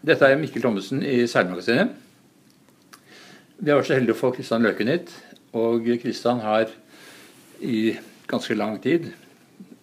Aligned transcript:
Dette 0.00 0.24
er 0.24 0.38
Mikkel 0.40 0.62
Thommessen 0.64 1.02
i 1.04 1.26
Seilmagasinet. 1.28 1.90
Vi 3.60 3.68
har 3.68 3.76
vært 3.76 3.90
så 3.90 3.98
heldige 3.98 4.14
å 4.14 4.20
få 4.20 4.30
Kristian 4.32 4.64
Løken 4.64 4.88
hit. 4.88 5.12
Og 5.52 5.84
Kristian 6.00 6.40
har 6.40 6.70
i 7.60 7.90
ganske 8.30 8.56
lang 8.56 8.78
tid, 8.80 9.10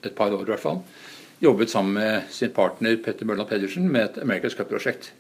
et 0.02 0.16
par 0.18 0.34
år 0.34 0.42
i 0.48 0.50
hvert 0.50 0.64
fall, 0.64 0.82
jobbet 1.44 1.70
sammen 1.70 2.00
med 2.00 2.34
sin 2.34 2.50
partner 2.56 2.98
Petter 3.04 3.30
Mørland 3.30 3.52
Pedersen 3.52 3.86
med 3.94 4.08
et 4.08 4.20
America's 4.24 4.58
Cup-prosjekt. 4.58 5.12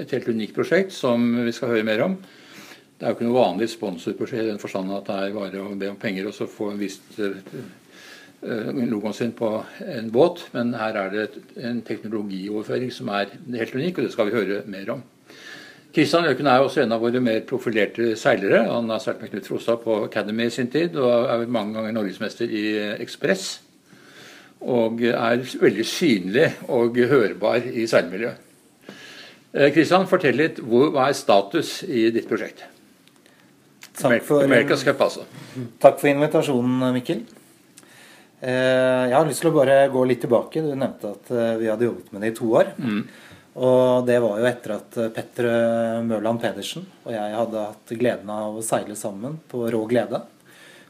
Et 0.00 0.16
helt 0.16 0.32
unikt 0.32 0.56
prosjekt 0.56 0.96
som 0.96 1.28
vi 1.44 1.52
skal 1.52 1.74
høre 1.74 1.84
mer 1.84 2.06
om. 2.06 2.16
Det 2.96 3.04
er 3.04 3.12
jo 3.12 3.18
ikke 3.18 3.28
noe 3.28 3.42
vanlig 3.42 3.68
sponsorprosjekt 3.74 4.46
i 4.46 4.52
den 4.54 4.62
forstand 4.62 4.94
at 4.96 5.10
det 5.10 5.18
er 5.20 5.36
bare 5.36 5.66
å 5.66 5.74
be 5.76 5.92
om 5.92 6.00
penger 6.00 6.30
og 6.30 6.36
så 6.36 6.48
få 6.48 6.72
en 6.72 6.80
visst 6.80 7.20
Eh, 7.20 7.36
logoen 8.42 9.14
sin 9.16 9.32
på 9.32 9.48
en 9.80 10.10
båt, 10.12 10.48
men 10.52 10.74
her 10.76 10.96
er 11.00 11.10
det 11.10 11.28
en 11.56 11.82
teknologioverføring 11.82 12.92
som 12.92 13.08
er 13.08 13.32
helt 13.56 13.74
unik, 13.74 13.98
og 13.98 14.04
det 14.04 14.12
skal 14.12 14.28
vi 14.28 14.36
høre 14.36 14.62
mer 14.70 14.90
om. 14.92 15.02
Kristian 15.96 16.26
Løken 16.26 16.46
er 16.46 16.60
også 16.60 16.82
en 16.82 16.92
av 16.92 17.00
våre 17.00 17.20
mer 17.24 17.40
profilerte 17.48 18.10
seilere. 18.20 18.66
Han 18.68 18.90
har 18.92 19.00
seilt 19.00 19.22
med 19.22 19.30
Knut 19.32 19.46
Frostad 19.48 19.80
på 19.80 20.02
Academy 20.04 20.44
i 20.44 20.52
sin 20.52 20.68
tid 20.68 20.98
og 21.00 21.30
er 21.32 21.46
mange 21.48 21.72
ganger 21.78 21.94
norgesmester 21.96 22.50
i 22.52 22.64
Ekspress. 23.00 23.62
Og 24.60 25.00
er 25.08 25.40
veldig 25.60 25.86
synlig 25.88 26.50
og 26.68 27.00
hørbar 27.08 27.64
i 27.72 27.86
seilmiljøet. 27.88 28.42
Kristian, 29.72 30.04
eh, 30.04 30.10
fortell 30.10 30.36
litt. 30.36 30.60
Hva 30.60 31.08
er 31.08 31.16
status 31.16 31.82
i 31.88 32.10
ditt 32.12 32.28
prosjekt? 32.28 32.66
Takk 33.96 34.22
for, 34.22 34.44
America's 34.44 34.84
Cup, 34.84 35.00
altså. 35.00 35.24
Takk 35.80 36.00
for 36.00 36.12
invitasjonen, 36.12 36.92
Mikkel. 36.92 37.24
Eh, 38.40 39.08
jeg 39.08 39.16
har 39.16 39.24
lyst 39.28 39.40
til 39.40 39.50
å 39.50 39.56
bare 39.56 39.78
gå 39.92 40.02
litt 40.08 40.20
tilbake. 40.24 40.62
Du 40.64 40.74
nevnte 40.74 41.14
at 41.14 41.32
eh, 41.32 41.54
vi 41.60 41.70
hadde 41.70 41.88
jobbet 41.88 42.12
med 42.12 42.24
det 42.24 42.32
i 42.32 42.36
to 42.36 42.50
år. 42.52 42.72
Mm. 42.76 43.02
Og 43.56 44.04
det 44.04 44.18
var 44.20 44.40
jo 44.40 44.48
etter 44.50 44.74
at 44.76 44.98
eh, 45.00 45.12
Petter 45.16 45.48
Mørland 46.04 46.42
Pedersen 46.42 46.84
og 47.06 47.14
jeg 47.14 47.36
hadde 47.38 47.66
hatt 47.70 47.94
gleden 47.96 48.32
av 48.32 48.58
å 48.58 48.64
seile 48.64 48.96
sammen 48.98 49.38
på 49.48 49.64
Rå 49.72 49.84
glede. 49.88 50.20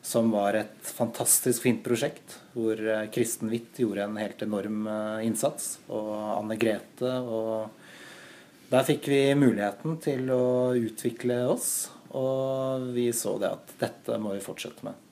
Som 0.07 0.31
var 0.31 0.55
et 0.55 0.87
fantastisk 0.87 1.65
fint 1.65 1.81
prosjekt 1.83 2.37
hvor 2.55 2.79
Kristen 3.11 3.51
Witt 3.51 3.81
gjorde 3.83 4.05
en 4.05 4.21
helt 4.21 4.45
enorm 4.45 4.87
innsats. 5.27 5.81
Og 5.91 6.13
Anne 6.37 6.55
Grete. 6.63 7.11
Og 7.27 8.71
der 8.71 8.87
fikk 8.87 9.11
vi 9.11 9.19
muligheten 9.35 9.99
til 10.05 10.31
å 10.31 10.47
utvikle 10.79 11.41
oss. 11.51 11.73
Og 12.15 12.87
vi 12.95 13.09
så 13.11 13.35
det 13.43 13.51
at 13.51 13.75
dette 13.83 14.21
må 14.23 14.37
vi 14.37 14.47
fortsette 14.47 14.87
med. 14.87 15.06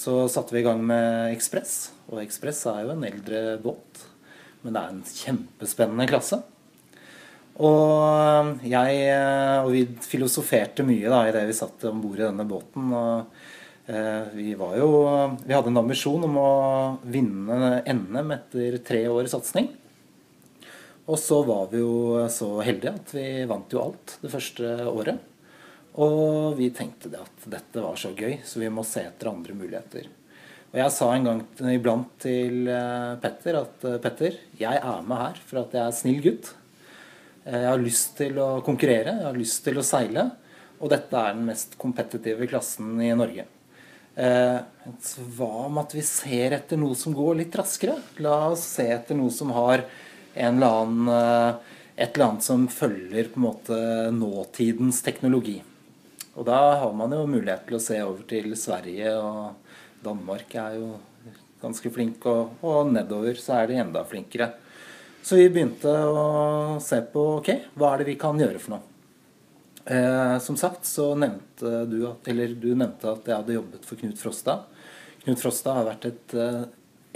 Så 0.00 0.28
satte 0.32 0.54
vi 0.54 0.62
i 0.62 0.64
gang 0.64 0.80
med 0.86 1.34
Ekspress. 1.34 1.90
Og 2.08 2.22
Ekspress 2.22 2.62
er 2.70 2.86
jo 2.86 2.94
en 2.94 3.04
eldre 3.04 3.58
båt, 3.60 4.06
men 4.62 4.72
det 4.72 4.80
er 4.80 4.94
en 4.94 5.02
kjempespennende 5.04 6.06
klasse. 6.08 6.38
Og 7.60 8.62
jeg 8.64 9.10
og 9.60 9.68
vi 9.74 9.82
filosoferte 10.00 10.86
mye 10.88 11.10
da, 11.12 11.26
i 11.28 11.34
det 11.36 11.44
vi 11.50 11.58
satt 11.58 11.84
om 11.90 12.00
bord 12.00 12.16
i 12.16 12.24
denne 12.24 12.48
båten. 12.48 12.94
og 12.96 13.92
eh, 13.92 14.30
vi, 14.38 14.54
var 14.56 14.78
jo, 14.80 14.88
vi 15.44 15.52
hadde 15.52 15.68
en 15.74 15.82
ambisjon 15.82 16.24
om 16.30 16.40
å 16.40 16.52
vinne 17.04 17.82
NM 17.84 18.32
etter 18.38 18.80
tre 18.86 19.04
år 19.12 19.28
satsing. 19.28 19.68
Og 21.10 21.20
så 21.20 21.42
var 21.44 21.68
vi 21.74 21.82
jo 21.82 22.24
så 22.32 22.54
heldige 22.64 22.96
at 22.96 23.12
vi 23.18 23.28
vant 23.50 23.76
jo 23.76 23.84
alt 23.84 24.16
det 24.24 24.32
første 24.32 24.78
året. 24.88 25.29
Og 25.98 26.54
vi 26.58 26.70
tenkte 26.70 27.10
det 27.10 27.18
at 27.24 27.46
dette 27.50 27.82
var 27.82 27.98
så 27.98 28.12
gøy, 28.14 28.38
så 28.46 28.62
vi 28.62 28.70
må 28.70 28.84
se 28.86 29.02
etter 29.08 29.32
andre 29.32 29.56
muligheter. 29.58 30.06
Og 30.70 30.78
jeg 30.78 30.94
sa 30.94 31.08
en 31.10 31.24
gang 31.26 31.40
iblant 31.72 32.10
til 32.22 32.68
eh, 32.70 33.14
Petter 33.18 33.56
at 33.58 33.86
eh, 33.88 33.98
Petter, 34.02 34.36
jeg 34.60 34.78
er 34.78 35.00
med 35.02 35.18
her 35.18 35.40
for 35.48 35.64
at 35.64 35.72
jeg 35.74 35.82
er 35.82 35.96
snill 35.96 36.20
gutt. 36.22 36.52
Eh, 37.42 37.56
jeg 37.56 37.66
har 37.66 37.82
lyst 37.82 38.12
til 38.20 38.38
å 38.38 38.50
konkurrere, 38.62 39.16
jeg 39.16 39.26
har 39.26 39.38
lyst 39.38 39.64
til 39.66 39.80
å 39.80 39.86
seile. 39.86 40.28
Og 40.78 40.92
dette 40.92 41.10
er 41.18 41.34
den 41.34 41.48
mest 41.48 41.74
kompetitive 41.80 42.46
klassen 42.48 42.94
i 43.02 43.10
Norge. 43.18 43.48
Hva 44.20 45.48
om 45.66 45.76
at 45.80 45.92
vi 45.94 46.02
ser 46.04 46.54
etter 46.56 46.78
noe 46.80 46.96
som 46.98 47.12
går 47.16 47.36
litt 47.42 47.56
raskere? 47.56 47.98
La 48.24 48.48
oss 48.50 48.64
se 48.78 48.86
etter 48.94 49.16
noe 49.16 49.32
som 49.32 49.52
har 49.54 49.84
en 49.84 50.56
eller 50.56 50.78
annen, 50.80 51.60
et 51.94 52.08
eller 52.08 52.26
annet 52.26 52.46
som 52.46 52.64
følger 52.72 53.28
på 53.28 53.40
en 53.40 53.44
måte 53.44 53.80
nåtidens 54.16 55.02
teknologi. 55.04 55.58
Og 56.38 56.46
da 56.46 56.58
har 56.82 56.92
man 56.96 57.12
jo 57.14 57.24
mulighet 57.28 57.66
til 57.66 57.78
å 57.78 57.82
se 57.82 57.98
over 58.04 58.26
til 58.30 58.52
Sverige, 58.58 59.14
og 59.18 60.04
Danmark 60.04 60.54
er 60.54 60.76
jo 60.78 60.90
ganske 61.60 61.92
flink, 61.92 62.24
og, 62.30 62.60
og 62.64 62.92
nedover 62.94 63.36
så 63.40 63.58
er 63.60 63.70
de 63.70 63.80
enda 63.82 64.04
flinkere. 64.08 64.52
Så 65.20 65.36
vi 65.36 65.50
begynte 65.52 65.90
å 65.90 66.78
se 66.80 67.02
på 67.12 67.24
ok, 67.40 67.50
hva 67.76 67.92
er 67.92 68.02
det 68.02 68.12
vi 68.12 68.20
kan 68.20 68.38
gjøre 68.40 68.62
for 68.62 68.76
noe. 68.76 68.86
Eh, 69.90 70.36
som 70.44 70.56
sagt 70.60 70.86
så 70.88 71.10
nevnte 71.18 71.84
du 71.90 72.04
at, 72.08 72.28
eller 72.30 72.54
du 72.54 72.70
nevnte 72.72 73.10
at 73.10 73.26
jeg 73.26 73.36
hadde 73.36 73.56
jobbet 73.56 73.88
for 73.88 74.00
Knut 74.00 74.20
Frosta. 74.20 74.56
Knut 75.24 75.40
Frosta 75.40 75.74
har 75.76 75.88
vært 75.88 76.06
et 76.08 76.36
eh, 76.36 76.62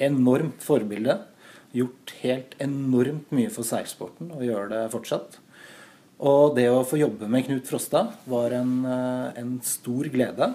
enormt 0.09 0.65
forbilde. 0.65 1.17
Gjort 1.75 2.15
helt 2.21 2.55
enormt 2.63 3.33
mye 3.35 3.53
for 3.53 3.67
seilsporten 3.69 4.33
og 4.35 4.45
gjør 4.47 4.69
det 4.73 4.83
fortsatt. 4.93 5.39
Og 6.23 6.55
det 6.55 6.69
å 6.71 6.85
få 6.87 7.01
jobbe 7.01 7.27
med 7.31 7.47
Knut 7.49 7.67
Frosta 7.67 8.07
var 8.31 8.55
en, 8.55 8.85
eh, 8.87 9.41
en 9.41 9.61
stor 9.63 10.05
glede. 10.13 10.55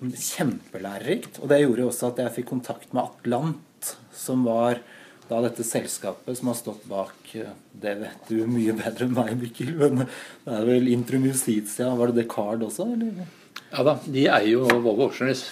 Kjempelærerikt. 0.00 1.40
Og 1.42 1.48
det 1.48 1.62
gjorde 1.62 1.88
også 1.88 2.12
at 2.12 2.20
jeg 2.22 2.34
fikk 2.38 2.50
kontakt 2.52 2.92
med 2.92 3.04
Atlant, 3.04 3.96
som 4.12 4.44
var 4.44 4.80
da 5.28 5.40
dette 5.40 5.64
selskapet 5.64 6.36
som 6.36 6.50
har 6.50 6.56
stått 6.58 6.84
bak 6.84 7.30
eh, 7.34 7.48
Det 7.72 7.94
vet 7.96 8.28
du 8.28 8.44
mye 8.46 8.74
bedre 8.76 9.08
enn 9.08 9.16
meg, 9.16 9.34
Mikkel. 9.40 9.74
Men 9.80 10.04
det 10.44 10.58
er 10.58 10.68
vel 10.68 10.88
Intrum 10.92 11.26
Justitia. 11.26 11.90
Var 11.96 12.12
det 12.12 12.22
Decard 12.22 12.62
også, 12.62 12.86
eller? 12.94 13.26
Ja 13.72 13.82
da. 13.82 13.98
De 14.06 14.28
eier 14.28 14.52
jo 14.52 14.68
Volvo 14.68 15.08
Oceaners, 15.08 15.42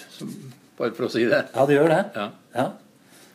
bare 0.78 0.94
for 0.94 1.08
å 1.08 1.12
si 1.12 1.24
det. 1.26 1.44
Ja, 1.54 1.66
de 1.66 1.78
gjør 1.78 1.90
det. 1.90 2.02
Ja. 2.14 2.28
ja. 2.54 2.70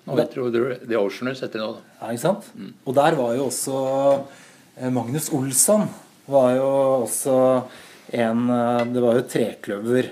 Nå 0.07 0.15
vet 0.15 0.35
du 0.37 0.43
The 0.87 0.99
Oceaners 1.01 1.41
heter 1.43 1.59
nå. 1.59 1.71
Ja, 1.99 2.11
ikke 2.13 2.23
sant? 2.23 2.51
Mm. 2.55 2.75
Og 2.85 2.95
der 2.95 3.17
var 3.19 3.33
jo 3.35 3.49
også 3.49 3.81
Magnus 4.77 5.33
Olsson 5.33 5.87
var 6.29 6.51
jo 6.53 7.01
også 7.01 7.33
en 8.13 8.45
eh, 8.49 8.85
Det 8.93 9.01
var 9.01 9.15
jo 9.17 9.23
trekløver. 9.25 10.05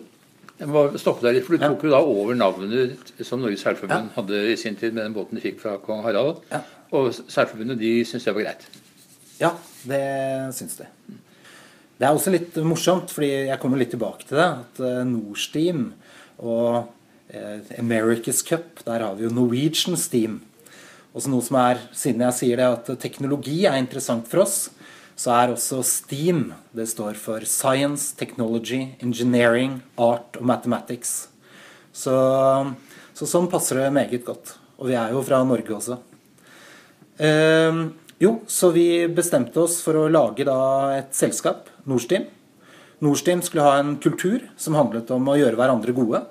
Jeg 0.61 0.71
må 0.71 0.85
stoppe 0.97 1.25
deg 1.25 1.37
litt, 1.37 1.45
for 1.45 1.57
Du 1.57 1.65
tok 1.65 1.83
jo 1.85 1.91
da 1.91 1.99
over 2.01 2.37
navnet 2.37 3.11
som 3.19 3.43
Norges 3.43 3.65
Seilforbund 3.65 4.07
ja. 4.07 4.15
hadde 4.15 4.41
i 4.53 4.55
sin 4.57 4.77
tid 4.79 4.95
med 4.95 5.03
den 5.03 5.17
båten 5.17 5.37
de 5.37 5.43
fikk 5.43 5.59
fra 5.65 5.75
kong 5.83 6.05
Harald. 6.05 6.39
Ja. 6.53 6.63
Og 6.95 7.11
Seilforbundet 7.17 7.81
de 7.81 7.97
syntes 8.07 8.29
det 8.29 8.37
var 8.37 8.47
greit? 8.47 8.69
Ja, 9.41 9.51
det 9.89 10.05
syns 10.57 10.79
de. 10.79 10.87
Det 11.97 12.05
er 12.05 12.13
også 12.13 12.33
litt 12.33 12.57
morsomt, 12.61 13.09
fordi 13.13 13.31
jeg 13.49 13.59
kommer 13.61 13.81
litt 13.81 13.93
tilbake 13.95 14.27
til 14.27 14.37
det. 14.37 14.49
At 14.61 14.81
eh, 14.85 15.01
Nordsteam 15.09 15.89
og 16.37 16.91
eh, 17.33 17.63
America's 17.81 18.43
Cup, 18.45 18.83
der 18.85 19.05
har 19.05 19.17
vi 19.17 19.25
jo 19.25 19.33
Norwegian 19.33 19.97
Steam. 19.97 20.41
Også 21.17 21.31
noe 21.33 21.41
som 21.41 21.57
er, 21.57 21.81
Siden 21.97 22.21
jeg 22.27 22.37
sier 22.37 22.61
det 22.61 22.67
at 22.69 22.91
teknologi 23.01 23.63
er 23.65 23.79
interessant 23.81 24.29
for 24.29 24.45
oss, 24.45 24.67
så 25.17 25.33
er 25.33 25.49
også 25.55 25.79
STEAM 25.81 26.51
Det 26.77 26.85
står 26.85 27.17
for 27.17 27.41
Science, 27.49 28.13
Technology, 28.19 28.93
Engineering, 29.01 29.81
Art 29.97 30.37
og 30.37 30.45
Mathematics. 30.45 31.31
Så, 31.89 32.13
så 33.17 33.25
sånn 33.25 33.49
passer 33.49 33.81
det 33.81 33.95
meget 33.95 34.21
godt. 34.27 34.53
Og 34.77 34.91
vi 34.91 34.97
er 34.99 35.15
jo 35.15 35.23
fra 35.25 35.41
Norge 35.41 35.73
også. 35.73 35.97
Um, 37.17 37.87
jo, 38.19 38.39
så 38.47 38.71
vi 38.73 39.05
bestemte 39.13 39.61
oss 39.61 39.79
for 39.85 39.97
å 39.99 40.07
lage 40.09 40.47
et 40.97 41.13
selskap 41.13 41.69
Norsteam. 41.85 42.25
Norsteam 43.05 43.43
skulle 43.45 43.65
ha 43.67 43.75
en 43.77 43.97
kultur 44.01 44.47
som 44.57 44.77
handlet 44.77 45.11
om 45.13 45.27
å 45.29 45.37
gjøre 45.37 45.59
hverandre 45.59 45.93
gode. 45.93 46.23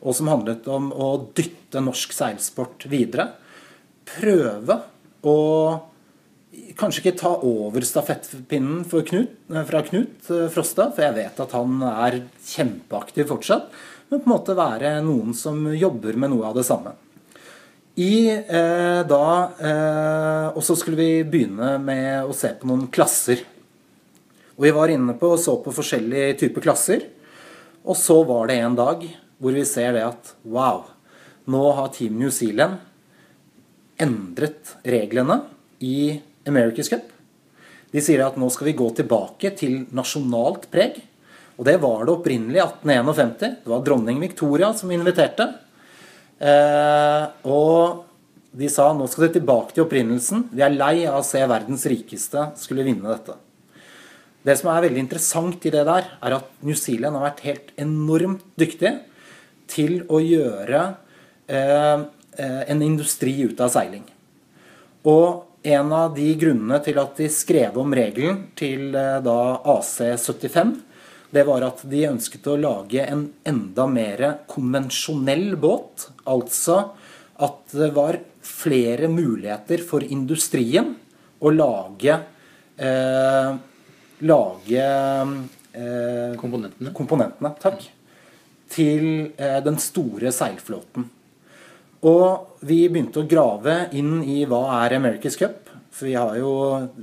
Og 0.00 0.14
som 0.16 0.30
handlet 0.30 0.64
om 0.70 0.88
å 0.94 1.10
dytte 1.36 1.82
norsk 1.84 2.14
seilsport 2.16 2.86
videre. 2.88 3.32
Prøve 4.08 4.78
å 5.26 5.36
kanskje 6.78 7.02
ikke 7.02 7.18
ta 7.20 7.34
over 7.44 7.84
stafettpinnen 7.84 8.86
Knut, 8.88 9.34
fra 9.68 9.82
Knut 9.84 10.30
Frosta, 10.54 10.88
for 10.94 11.04
jeg 11.04 11.16
vet 11.18 11.42
at 11.44 11.54
han 11.56 11.82
er 11.90 12.22
kjempeaktiv 12.46 13.28
fortsatt, 13.34 13.68
men 14.08 14.22
på 14.22 14.30
en 14.30 14.32
måte 14.32 14.56
være 14.56 14.96
noen 15.04 15.36
som 15.36 15.66
jobber 15.74 16.16
med 16.16 16.32
noe 16.32 16.48
av 16.48 16.56
det 16.56 16.64
samme. 16.66 16.94
I, 17.98 18.30
eh, 18.30 19.00
da, 19.10 19.52
eh, 19.58 20.48
og 20.54 20.62
så 20.62 20.76
skulle 20.78 21.00
vi 21.00 21.24
begynne 21.26 21.72
med 21.82 22.28
å 22.30 22.34
se 22.36 22.52
på 22.54 22.68
noen 22.70 22.86
klasser. 22.94 23.42
Og 24.54 24.66
vi 24.68 24.70
var 24.74 24.92
inne 24.94 25.16
på 25.18 25.32
og 25.34 25.40
så 25.42 25.56
på 25.64 25.74
forskjellige 25.74 26.36
typer 26.44 26.62
klasser. 26.62 27.02
Og 27.82 27.98
så 27.98 28.20
var 28.28 28.46
det 28.46 28.60
en 28.62 28.78
dag 28.78 29.02
hvor 29.38 29.54
vi 29.54 29.66
ser 29.66 29.96
det 29.96 30.06
at 30.06 30.32
wow, 30.46 30.84
nå 31.50 31.64
har 31.74 31.90
Team 31.94 32.20
New 32.22 32.30
Zealand 32.30 32.78
endret 33.98 34.76
reglene 34.86 35.40
i 35.82 36.20
America's 36.46 36.90
Cup. 36.92 37.10
De 37.90 38.02
sier 38.04 38.22
at 38.22 38.38
nå 38.38 38.46
skal 38.52 38.70
vi 38.70 38.78
gå 38.78 38.92
tilbake 38.94 39.56
til 39.58 39.88
nasjonalt 39.90 40.70
preg. 40.70 41.00
Og 41.58 41.66
det 41.66 41.80
var 41.82 42.04
det 42.06 42.14
opprinnelig 42.14 42.62
1851. 42.62 43.62
Det 43.64 43.72
var 43.74 43.82
dronning 43.82 44.20
Victoria 44.22 44.70
som 44.76 44.94
inviterte. 44.94 45.50
Eh, 46.38 47.24
og 47.50 48.04
de 48.58 48.70
sa 48.70 48.88
nå 48.94 49.06
skal 49.10 49.28
de 49.28 49.38
tilbake 49.38 49.74
til 49.74 49.84
opprinnelsen. 49.84 50.46
Vi 50.54 50.62
er 50.64 50.74
lei 50.74 51.02
av 51.06 51.20
å 51.20 51.26
se 51.26 51.42
verdens 51.50 51.86
rikeste 51.90 52.50
skulle 52.58 52.86
vinne 52.86 53.10
dette. 53.10 53.36
Det 54.46 54.54
som 54.56 54.70
er 54.72 54.86
veldig 54.86 55.02
interessant 55.02 55.66
i 55.66 55.72
det 55.74 55.82
der, 55.88 56.06
er 56.22 56.36
at 56.38 56.52
New 56.64 56.76
Zealand 56.78 57.18
har 57.18 57.26
vært 57.26 57.44
helt 57.46 57.72
enormt 57.80 58.46
dyktig 58.58 58.94
til 59.68 60.00
å 60.08 60.22
gjøre 60.22 60.84
eh, 61.50 62.06
eh 62.38 62.62
en 62.70 62.82
industri 62.82 63.34
ut 63.42 63.60
av 63.60 63.72
seiling. 63.74 64.06
Og 65.04 65.44
en 65.62 65.92
av 65.92 66.14
de 66.14 66.28
grunnene 66.38 66.78
til 66.84 67.00
at 67.02 67.18
de 67.18 67.28
skrev 67.32 67.76
om 67.82 67.92
regelen 67.94 68.46
til 68.56 68.94
eh, 68.94 69.18
da 69.24 69.38
AC75, 69.74 70.76
det 71.30 71.44
var 71.44 71.64
at 71.66 71.82
de 71.88 72.06
ønsket 72.08 72.46
å 72.48 72.56
lage 72.60 73.04
en 73.04 73.26
enda 73.48 73.84
mer 73.90 74.24
konvensjonell 74.48 75.52
båt. 75.60 76.08
Altså 76.28 76.80
at 77.44 77.74
det 77.76 77.90
var 77.96 78.18
flere 78.44 79.10
muligheter 79.12 79.82
for 79.84 80.04
industrien 80.04 80.94
å 81.38 81.52
lage 81.54 82.14
eh, 82.76 83.50
Lage 84.18 84.86
eh, 85.78 86.32
komponentene. 86.40 86.90
komponentene. 86.90 87.52
Takk. 87.62 87.84
Til 88.72 89.04
eh, 89.38 89.60
den 89.62 89.78
store 89.78 90.32
seilflåten. 90.34 91.04
Og 92.08 92.58
vi 92.66 92.80
begynte 92.90 93.22
å 93.22 93.28
grave 93.30 93.84
inn 93.94 94.24
i 94.26 94.40
hva 94.48 94.64
er 94.80 94.96
America's 94.96 95.38
Cup. 95.38 95.70
For 95.94 96.08
vi, 96.08 96.16
jo, 96.40 96.50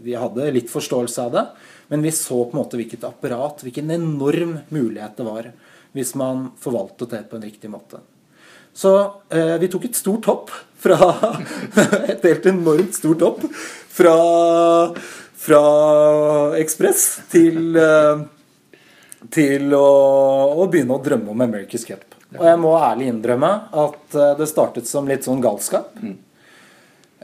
vi 0.04 0.18
hadde 0.20 0.52
litt 0.56 0.72
forståelse 0.72 1.24
av 1.24 1.34
det. 1.38 1.46
Men 1.88 2.02
vi 2.02 2.12
så 2.16 2.38
på 2.46 2.56
en 2.56 2.62
måte 2.64 2.80
hvilket 2.80 3.06
apparat, 3.08 3.62
hvilken 3.66 3.92
enorm 3.94 4.58
mulighet 4.74 5.18
det 5.18 5.28
var 5.28 5.52
hvis 5.96 6.12
man 6.20 6.50
forvaltet 6.60 7.14
det 7.14 7.24
på 7.30 7.38
en 7.38 7.46
riktig 7.48 7.70
måte. 7.72 8.02
Så 8.76 8.92
eh, 9.32 9.56
vi 9.62 9.70
tok 9.72 9.86
et 9.88 9.96
stort 9.96 10.28
hopp 10.28 10.50
fra 10.84 10.98
Et 12.12 12.26
helt 12.28 12.48
enormt 12.52 12.98
stort 12.98 13.24
hopp 13.24 13.46
fra, 13.96 14.16
fra 15.40 15.62
Ekspress 16.60 17.06
til, 17.32 17.78
eh, 17.80 18.26
til 19.32 19.72
å, 19.78 19.88
å, 20.60 20.68
begynne 20.68 20.98
å 20.98 21.06
drømme 21.06 21.32
om 21.32 21.46
America's 21.48 21.88
Cup. 21.88 22.04
Og 22.36 22.44
jeg 22.44 22.60
må 22.60 22.76
ærlig 22.76 23.08
innrømme 23.14 23.54
at 23.86 24.20
eh, 24.20 24.36
det 24.42 24.50
startet 24.52 24.92
som 24.92 25.08
litt 25.08 25.24
sånn 25.24 25.44
galskap. 25.44 25.96
Mm. 26.04 26.18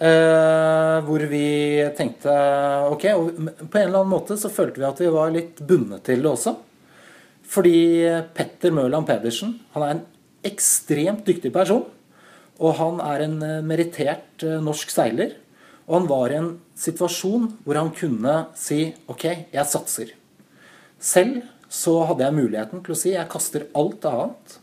Eh, 0.01 0.97
hvor 1.05 1.21
vi 1.29 1.45
tenkte 1.93 2.33
Ok, 2.89 3.03
og 3.13 3.27
på 3.37 3.77
en 3.77 3.83
eller 3.83 3.99
annen 3.99 4.09
måte 4.09 4.33
så 4.39 4.49
følte 4.49 4.81
vi 4.81 4.87
at 4.87 5.01
vi 5.03 5.11
var 5.13 5.33
litt 5.33 5.61
bundet 5.61 6.01
til 6.07 6.23
det 6.23 6.31
også. 6.31 6.55
Fordi 7.51 8.07
Petter 8.33 8.73
Mørland 8.73 9.05
Pedersen 9.05 9.59
han 9.75 9.85
er 9.85 9.93
en 9.93 10.05
ekstremt 10.47 11.27
dyktig 11.27 11.51
person. 11.53 11.85
Og 12.61 12.77
han 12.77 12.97
er 13.03 13.25
en 13.25 13.37
eh, 13.45 13.61
merittert 13.65 14.45
eh, 14.45 14.57
norsk 14.63 14.89
seiler. 14.93 15.35
Og 15.85 15.99
han 15.99 16.09
var 16.09 16.33
i 16.33 16.39
en 16.39 16.51
situasjon 16.77 17.47
hvor 17.65 17.77
han 17.77 17.93
kunne 17.93 18.35
si 18.57 18.83
OK, 19.11 19.25
jeg 19.53 19.69
satser. 19.69 20.15
Selv 21.01 21.41
så 21.71 21.99
hadde 22.09 22.25
jeg 22.25 22.37
muligheten 22.37 22.81
til 22.83 22.95
å 22.95 22.99
si 22.99 23.13
jeg 23.13 23.29
kaster 23.31 23.69
alt 23.77 24.05
annet 24.09 24.57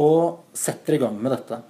og 0.00 0.56
setter 0.56 0.96
i 0.96 1.02
gang 1.02 1.18
med 1.20 1.34
dette. 1.34 1.60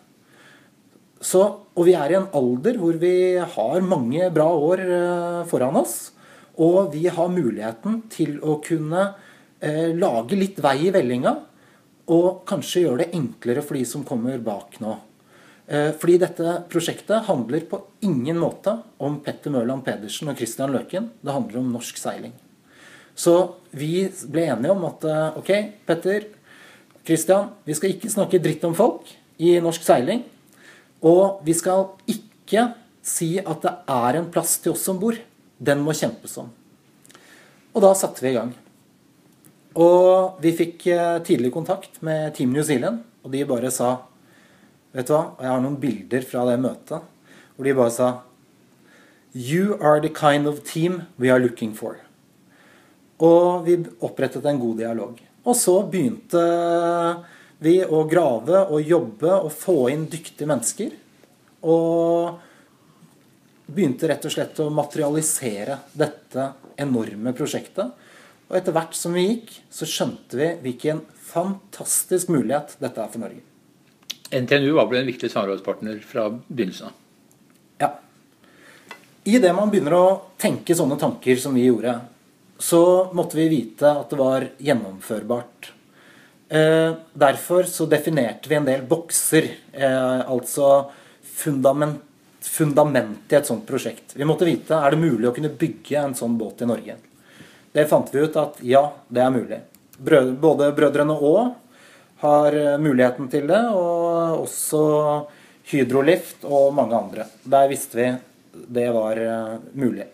Så, 1.22 1.42
og 1.78 1.86
vi 1.86 1.94
er 1.94 2.10
i 2.10 2.18
en 2.18 2.30
alder 2.34 2.78
hvor 2.80 2.96
vi 2.98 3.38
har 3.38 3.86
mange 3.86 4.26
bra 4.34 4.48
år 4.58 4.82
eh, 4.82 5.38
foran 5.50 5.78
oss. 5.78 6.10
Og 6.62 6.90
vi 6.92 7.06
har 7.06 7.32
muligheten 7.32 8.02
til 8.12 8.40
å 8.42 8.58
kunne 8.64 9.06
eh, 9.62 9.94
lage 9.94 10.38
litt 10.38 10.58
vei 10.62 10.88
i 10.88 10.92
vellinga. 10.94 11.36
Og 12.12 12.42
kanskje 12.48 12.84
gjøre 12.84 13.04
det 13.04 13.20
enklere 13.20 13.62
for 13.62 13.78
de 13.78 13.84
som 13.88 14.02
kommer 14.06 14.42
bak 14.42 14.80
nå. 14.82 14.96
Eh, 15.70 15.92
fordi 15.94 16.18
dette 16.24 16.56
prosjektet 16.72 17.30
handler 17.30 17.68
på 17.70 17.78
ingen 18.08 18.42
måte 18.42 18.74
om 18.98 19.20
Petter 19.22 19.54
Mørland 19.54 19.86
Pedersen 19.86 20.34
og 20.34 20.42
Christian 20.42 20.74
Løken. 20.74 21.12
Det 21.22 21.38
handler 21.38 21.62
om 21.62 21.70
norsk 21.78 22.02
seiling. 22.02 22.34
Så 23.14 23.36
vi 23.76 24.08
ble 24.32 24.48
enige 24.50 24.74
om 24.74 24.86
at 24.88 25.04
ok, 25.38 25.50
Petter, 25.86 26.30
Christian, 27.04 27.50
vi 27.68 27.76
skal 27.76 27.92
ikke 27.92 28.10
snakke 28.10 28.40
dritt 28.42 28.62
om 28.64 28.74
folk 28.74 29.10
i 29.42 29.58
norsk 29.62 29.84
seiling. 29.84 30.24
Og 31.02 31.42
vi 31.46 31.54
skal 31.58 31.88
ikke 32.10 32.68
si 33.02 33.34
at 33.40 33.64
det 33.64 33.72
er 33.90 34.18
en 34.18 34.28
plass 34.32 34.58
til 34.62 34.76
oss 34.76 34.84
som 34.86 35.00
bor. 35.02 35.16
Den 35.58 35.82
må 35.82 35.94
kjempes 35.96 36.36
om. 36.38 36.50
Og 37.72 37.82
da 37.82 37.92
satte 37.96 38.22
vi 38.22 38.32
i 38.32 38.36
gang. 38.36 38.52
Og 39.80 40.42
vi 40.42 40.52
fikk 40.54 40.86
eh, 40.92 41.18
tidlig 41.24 41.52
kontakt 41.54 42.02
med 42.04 42.34
Team 42.36 42.52
New 42.52 42.64
Zealand, 42.66 43.00
og 43.24 43.32
de 43.32 43.44
bare 43.48 43.70
sa 43.72 43.94
Vet 44.92 45.08
du 45.08 45.14
hva, 45.14 45.22
og 45.38 45.40
jeg 45.40 45.48
har 45.48 45.62
noen 45.64 45.78
bilder 45.80 46.24
fra 46.28 46.42
det 46.50 46.58
møtet 46.60 47.06
hvor 47.56 47.64
de 47.64 47.72
bare 47.78 47.92
sa 47.94 48.08
You 49.32 49.78
are 49.80 50.02
the 50.04 50.10
kind 50.12 50.46
of 50.46 50.60
team 50.68 51.06
we 51.16 51.30
are 51.32 51.40
looking 51.40 51.72
for. 51.72 51.96
Og 53.22 53.64
vi 53.64 53.78
opprettet 54.04 54.44
en 54.44 54.60
god 54.60 54.82
dialog. 54.82 55.16
Og 55.48 55.56
så 55.56 55.78
begynte 55.88 56.42
vi 57.62 57.78
å 57.84 58.04
grave 58.10 58.64
og 58.68 58.88
jobbe 58.88 59.32
og 59.44 59.52
få 59.54 59.76
inn 59.92 60.06
dyktige 60.10 60.48
mennesker. 60.50 60.94
Og 61.62 62.40
begynte 63.72 64.08
rett 64.10 64.24
og 64.26 64.34
slett 64.34 64.60
å 64.60 64.70
materialisere 64.74 65.78
dette 65.96 66.48
enorme 66.82 67.32
prosjektet. 67.36 67.92
Og 68.50 68.58
etter 68.58 68.74
hvert 68.76 68.96
som 68.98 69.14
vi 69.16 69.24
gikk, 69.28 69.54
så 69.72 69.88
skjønte 69.88 70.36
vi 70.36 70.50
hvilken 70.66 71.00
fantastisk 71.32 72.28
mulighet 72.32 72.76
dette 72.82 73.00
er 73.00 73.12
for 73.12 73.22
Norge. 73.22 73.40
NTNU 74.32 74.72
var 74.76 74.88
vel 74.88 75.02
en 75.02 75.08
viktig 75.08 75.30
samarbeidspartner 75.32 76.00
fra 76.08 76.26
begynnelsen 76.32 76.88
av? 76.88 76.98
Ja. 77.80 77.90
I 79.24 79.38
det 79.38 79.52
man 79.56 79.70
begynner 79.72 79.96
å 79.96 80.06
tenke 80.40 80.76
sånne 80.76 80.98
tanker 81.00 81.38
som 81.40 81.54
vi 81.56 81.66
gjorde, 81.68 81.98
så 82.58 83.10
måtte 83.16 83.38
vi 83.38 83.48
vite 83.52 83.90
at 83.90 84.10
det 84.12 84.18
var 84.20 84.46
gjennomførbart. 84.62 85.72
Eh, 86.52 86.94
derfor 87.12 87.62
så 87.62 87.86
definerte 87.86 88.48
vi 88.48 88.54
en 88.54 88.64
del 88.64 88.82
bokser. 88.82 89.46
Eh, 89.72 90.30
altså 90.30 90.90
fundament, 91.22 92.02
fundamentet 92.44 93.32
i 93.32 93.38
et 93.38 93.46
sånt 93.48 93.64
prosjekt. 93.64 94.12
Vi 94.12 94.26
måtte 94.28 94.44
vite 94.44 94.76
er 94.76 94.92
det 94.92 95.00
mulig 95.00 95.30
å 95.30 95.32
kunne 95.32 95.48
bygge 95.48 96.02
en 96.02 96.16
sånn 96.18 96.34
båt 96.36 96.60
i 96.60 96.68
Norge. 96.68 96.98
Det 97.72 97.86
fant 97.88 98.12
vi 98.12 98.20
ut 98.20 98.36
at 98.36 98.60
ja, 98.68 98.82
det 99.08 99.22
er 99.24 99.32
mulig. 99.32 99.62
Både 100.42 100.68
Brødrene 100.76 101.16
Aa 101.16 101.46
har 102.26 102.58
eh, 102.58 102.76
muligheten 102.84 103.32
til 103.32 103.48
det, 103.48 103.62
og 103.72 104.42
også 104.42 104.82
Hydrolift 105.72 106.44
og 106.44 106.74
mange 106.76 106.98
andre. 106.98 107.26
Der 107.48 107.72
visste 107.72 107.96
vi 107.96 108.10
det 108.52 108.90
var 108.92 109.16
mulig. 109.72 110.04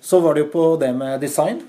Så 0.00 0.22
var 0.24 0.32
det 0.32 0.46
jo 0.46 0.52
på 0.54 0.64
det 0.80 0.94
med 0.96 1.20
design. 1.20 1.60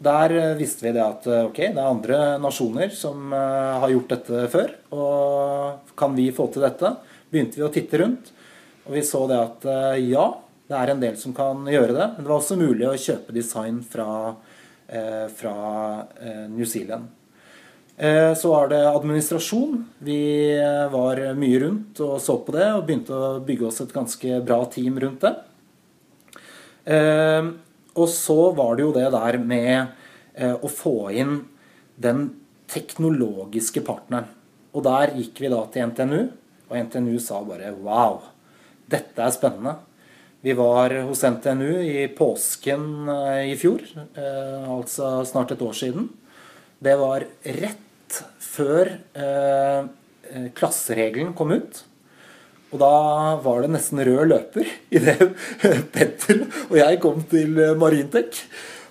Der 0.00 0.32
eh, 0.32 0.56
visste 0.56 0.86
vi 0.86 0.94
det 0.96 1.02
at 1.04 1.26
eh, 1.28 1.46
ok, 1.50 1.58
det 1.60 1.76
er 1.76 1.84
andre 1.86 2.18
nasjoner 2.40 2.92
som 2.96 3.34
eh, 3.36 3.80
har 3.82 3.92
gjort 3.92 4.12
dette 4.14 4.46
før. 4.52 4.72
Og 4.96 5.90
kan 5.98 6.14
vi 6.16 6.30
få 6.32 6.46
til 6.52 6.64
dette? 6.64 6.94
Begynte 7.28 7.60
vi 7.60 7.66
å 7.66 7.72
titte 7.74 8.00
rundt. 8.00 8.30
Og 8.86 8.94
vi 8.96 9.04
så 9.04 9.26
det 9.28 9.36
at 9.38 9.66
ja, 10.00 10.24
det 10.66 10.76
er 10.78 10.90
en 10.90 11.02
del 11.02 11.18
som 11.20 11.34
kan 11.36 11.68
gjøre 11.68 11.92
det. 11.92 12.06
Men 12.14 12.24
det 12.24 12.30
var 12.30 12.38
også 12.40 12.56
mulig 12.58 12.88
å 12.88 12.96
kjøpe 12.98 13.34
design 13.36 13.82
fra, 13.86 14.32
fra 15.36 15.52
New 16.48 16.64
Zealand. 16.66 17.12
Så 18.40 18.50
var 18.50 18.72
det 18.72 18.80
administrasjon. 18.88 19.84
Vi 20.02 20.18
var 20.90 21.22
mye 21.38 21.60
rundt 21.62 22.00
og 22.02 22.16
så 22.24 22.40
på 22.42 22.56
det 22.56 22.66
og 22.72 22.82
begynte 22.88 23.14
å 23.14 23.38
bygge 23.46 23.68
oss 23.68 23.82
et 23.84 23.94
ganske 23.94 24.40
bra 24.48 24.62
team 24.72 24.98
rundt 25.04 25.28
det. 25.28 25.36
Og 27.96 28.08
så 28.12 28.50
var 28.56 28.76
det 28.76 28.84
jo 28.86 28.94
det 28.94 29.08
der 29.14 29.38
med 29.42 29.94
eh, 30.34 30.54
å 30.54 30.70
få 30.70 31.10
inn 31.10 31.40
den 32.00 32.28
teknologiske 32.70 33.82
partneren. 33.86 34.28
Og 34.70 34.84
der 34.86 35.16
gikk 35.18 35.40
vi 35.42 35.50
da 35.50 35.64
til 35.72 35.90
NTNU, 35.90 36.20
og 36.70 36.76
NTNU 36.86 37.16
sa 37.22 37.40
bare 37.42 37.72
wow, 37.74 38.20
dette 38.90 39.24
er 39.24 39.34
spennende. 39.34 39.74
Vi 40.40 40.54
var 40.56 40.94
hos 41.08 41.24
NTNU 41.26 41.82
i 41.82 42.06
påsken 42.16 43.10
i 43.44 43.56
fjor, 43.60 43.82
altså 44.16 45.18
snart 45.28 45.52
et 45.52 45.64
år 45.66 45.74
siden. 45.76 46.06
Det 46.80 46.94
var 46.96 47.26
rett 47.58 48.20
før 48.40 48.94
klasseregelen 50.56 51.34
kom 51.36 51.52
ut. 51.52 51.82
Og 52.70 52.78
da 52.78 52.94
var 53.42 53.64
det 53.64 53.72
nesten 53.74 54.02
rød 54.06 54.28
løper 54.30 54.68
idet 54.94 55.32
Petter 55.94 56.44
og 56.68 56.76
jeg 56.78 57.00
kom 57.02 57.24
til 57.30 57.58
Marintek. 57.78 58.44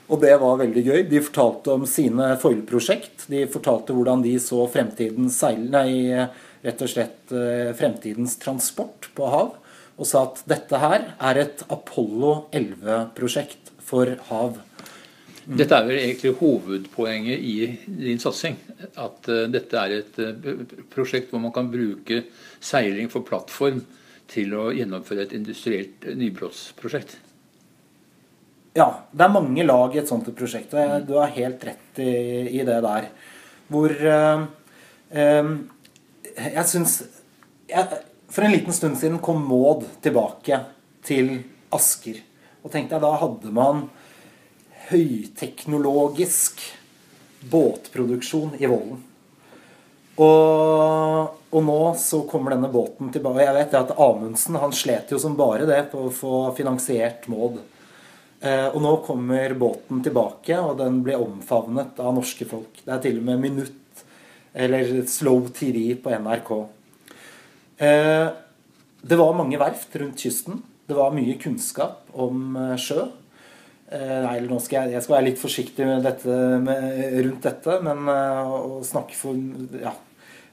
Og 0.09 0.21
det 0.23 0.33
var 0.41 0.57
veldig 0.57 0.83
gøy. 0.83 1.01
De 1.05 1.21
fortalte 1.21 1.73
om 1.75 1.85
sine 1.87 2.31
foilprosjekt. 2.41 3.27
De 3.29 3.43
fortalte 3.51 3.93
hvordan 3.93 4.23
de 4.25 4.35
så 4.41 4.65
fremtidens 4.71 5.37
seil... 5.37 5.67
Nei, 5.69 6.25
rett 6.65 6.81
og 6.83 6.89
slett 6.91 7.31
eh, 7.31 7.69
fremtidens 7.77 8.33
transport 8.41 9.11
på 9.15 9.29
hav. 9.29 9.53
Og 9.99 10.07
sa 10.09 10.25
at 10.25 10.41
dette 10.49 10.79
her 10.81 11.11
er 11.29 11.43
et 11.43 11.61
Apollo 11.69 12.49
11-prosjekt 12.55 13.69
for 13.85 14.15
hav. 14.31 14.57
Dette 15.49 15.77
er 15.77 15.87
vel 15.87 16.01
egentlig 16.01 16.35
hovedpoenget 16.39 17.45
i 17.45 17.55
din 17.87 18.19
satsing. 18.21 18.57
At 19.01 19.29
uh, 19.29 19.47
dette 19.49 19.81
er 19.81 19.95
et 19.97 20.19
prosjekt 20.93 21.33
hvor 21.33 21.41
man 21.41 21.53
kan 21.55 21.71
bruke 21.73 22.21
seiling 22.59 23.09
for 23.11 23.25
plattform 23.27 23.81
til 24.29 24.53
å 24.57 24.69
gjennomføre 24.75 25.25
et 25.25 25.33
industrielt 25.37 26.05
nybrottsprosjekt. 26.19 27.17
Ja, 28.77 28.87
det 29.11 29.25
er 29.25 29.33
mange 29.33 29.65
lag 29.65 29.95
i 29.95 30.01
et 30.01 30.09
sånt 30.09 30.29
prosjekt. 30.37 30.73
og 30.77 31.07
Du 31.07 31.15
har 31.17 31.33
helt 31.33 31.63
rett 31.65 32.01
i, 32.03 32.13
i 32.59 32.65
det 32.65 32.79
der. 32.85 33.09
Hvor 33.69 33.93
uh, 33.93 34.45
Jeg 36.39 36.65
syns 36.69 37.01
For 38.29 38.45
en 38.45 38.53
liten 38.53 38.73
stund 38.73 38.97
siden 38.97 39.19
kom 39.25 39.41
Maud 39.45 39.87
tilbake 40.05 40.61
til 41.05 41.39
Asker. 41.73 42.21
Og 42.63 42.71
tenkte 42.73 42.97
jeg, 42.97 43.03
da 43.03 43.11
hadde 43.21 43.51
man 43.53 43.87
høyteknologisk 44.89 46.61
båtproduksjon 47.49 48.57
i 48.59 48.69
Vollen. 48.69 49.03
Og, 50.19 51.38
og, 51.49 51.63
nå 51.65 51.79
så 51.97 52.21
kommer 52.29 52.53
denne 52.53 52.69
båten 52.69 53.09
tilbake. 53.13 53.41
Jeg 53.41 53.57
vet 53.57 53.75
at 53.79 53.95
Amundsen 53.97 54.57
han 54.61 54.73
slet 54.75 55.09
jo 55.13 55.19
som 55.21 55.37
bare 55.37 55.65
det 55.69 55.81
på 55.91 56.05
å 56.05 56.13
få 56.13 56.33
finansiert 56.57 57.25
Maud. 57.31 57.57
Eh, 58.39 58.67
og 58.71 58.79
nå 58.83 58.91
kommer 59.03 59.53
båten 59.59 60.03
tilbake, 60.03 60.55
og 60.61 60.77
den 60.79 61.01
blir 61.03 61.19
omfavnet 61.19 61.99
av 61.99 62.13
norske 62.15 62.47
folk. 62.47 62.81
Det 62.85 62.93
er 62.95 63.01
til 63.03 63.19
og 63.19 63.25
med 63.27 63.41
minutt, 63.43 64.03
eller 64.53 65.01
slow 65.11 65.49
TV 65.55 65.97
på 65.99 66.13
NRK. 66.13 66.51
Eh, 67.83 68.27
det 69.09 69.17
var 69.19 69.35
mange 69.35 69.59
verft 69.59 69.95
rundt 69.99 70.21
kysten. 70.23 70.61
Det 70.87 70.97
var 70.97 71.15
mye 71.15 71.35
kunnskap 71.41 72.13
om 72.13 72.53
eh, 72.55 72.75
sjø. 72.79 73.07
Nei, 73.89 74.35
nå 74.45 74.59
skal 74.61 74.83
jeg, 74.83 74.93
jeg, 74.93 75.01
skal 75.01 75.15
være 75.15 75.25
litt 75.25 75.39
forsiktig 75.41 75.85
dette, 76.05 76.33
med, 76.61 76.83
rundt 77.25 77.47
dette, 77.47 77.77
men 77.81 78.05
å 78.05 78.83
snakke 78.85 79.17
for 79.17 79.39
ja, 79.81 79.95